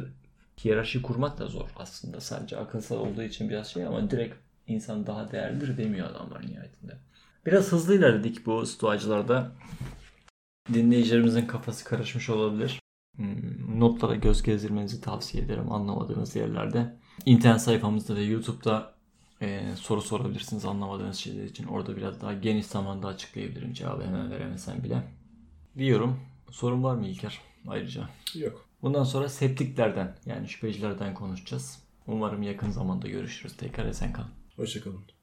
[0.64, 2.20] hiyerarşi kurmak da zor aslında.
[2.20, 4.34] Sadece akılsal olduğu için biraz şey ama direkt
[4.66, 6.96] insan daha değerlidir demiyor adamlar nihayetinde.
[7.46, 9.52] Biraz hızlı ilerledik bu stoacılarda.
[10.72, 12.80] Dinleyicilerimizin kafası karışmış olabilir.
[13.16, 16.96] Hmm, Notlara göz gezdirmenizi tavsiye ederim anlamadığınız yerlerde.
[17.26, 18.94] İnternet sayfamızda ve YouTube'da
[19.40, 21.66] e, soru sorabilirsiniz anlamadığınız şeyler için.
[21.66, 25.02] Orada biraz daha geniş zamanda açıklayabilirim cevabı hemen veremesem bile.
[25.78, 26.20] Diyorum.
[26.50, 27.40] Sorun var mı İlker?
[27.68, 28.08] Ayrıca.
[28.34, 28.66] Yok.
[28.82, 31.78] Bundan sonra septiklerden yani şüphecilerden konuşacağız.
[32.06, 33.56] Umarım yakın zamanda görüşürüz.
[33.56, 34.30] Tekrar esen kalın.
[34.56, 35.15] Hoşçakalın.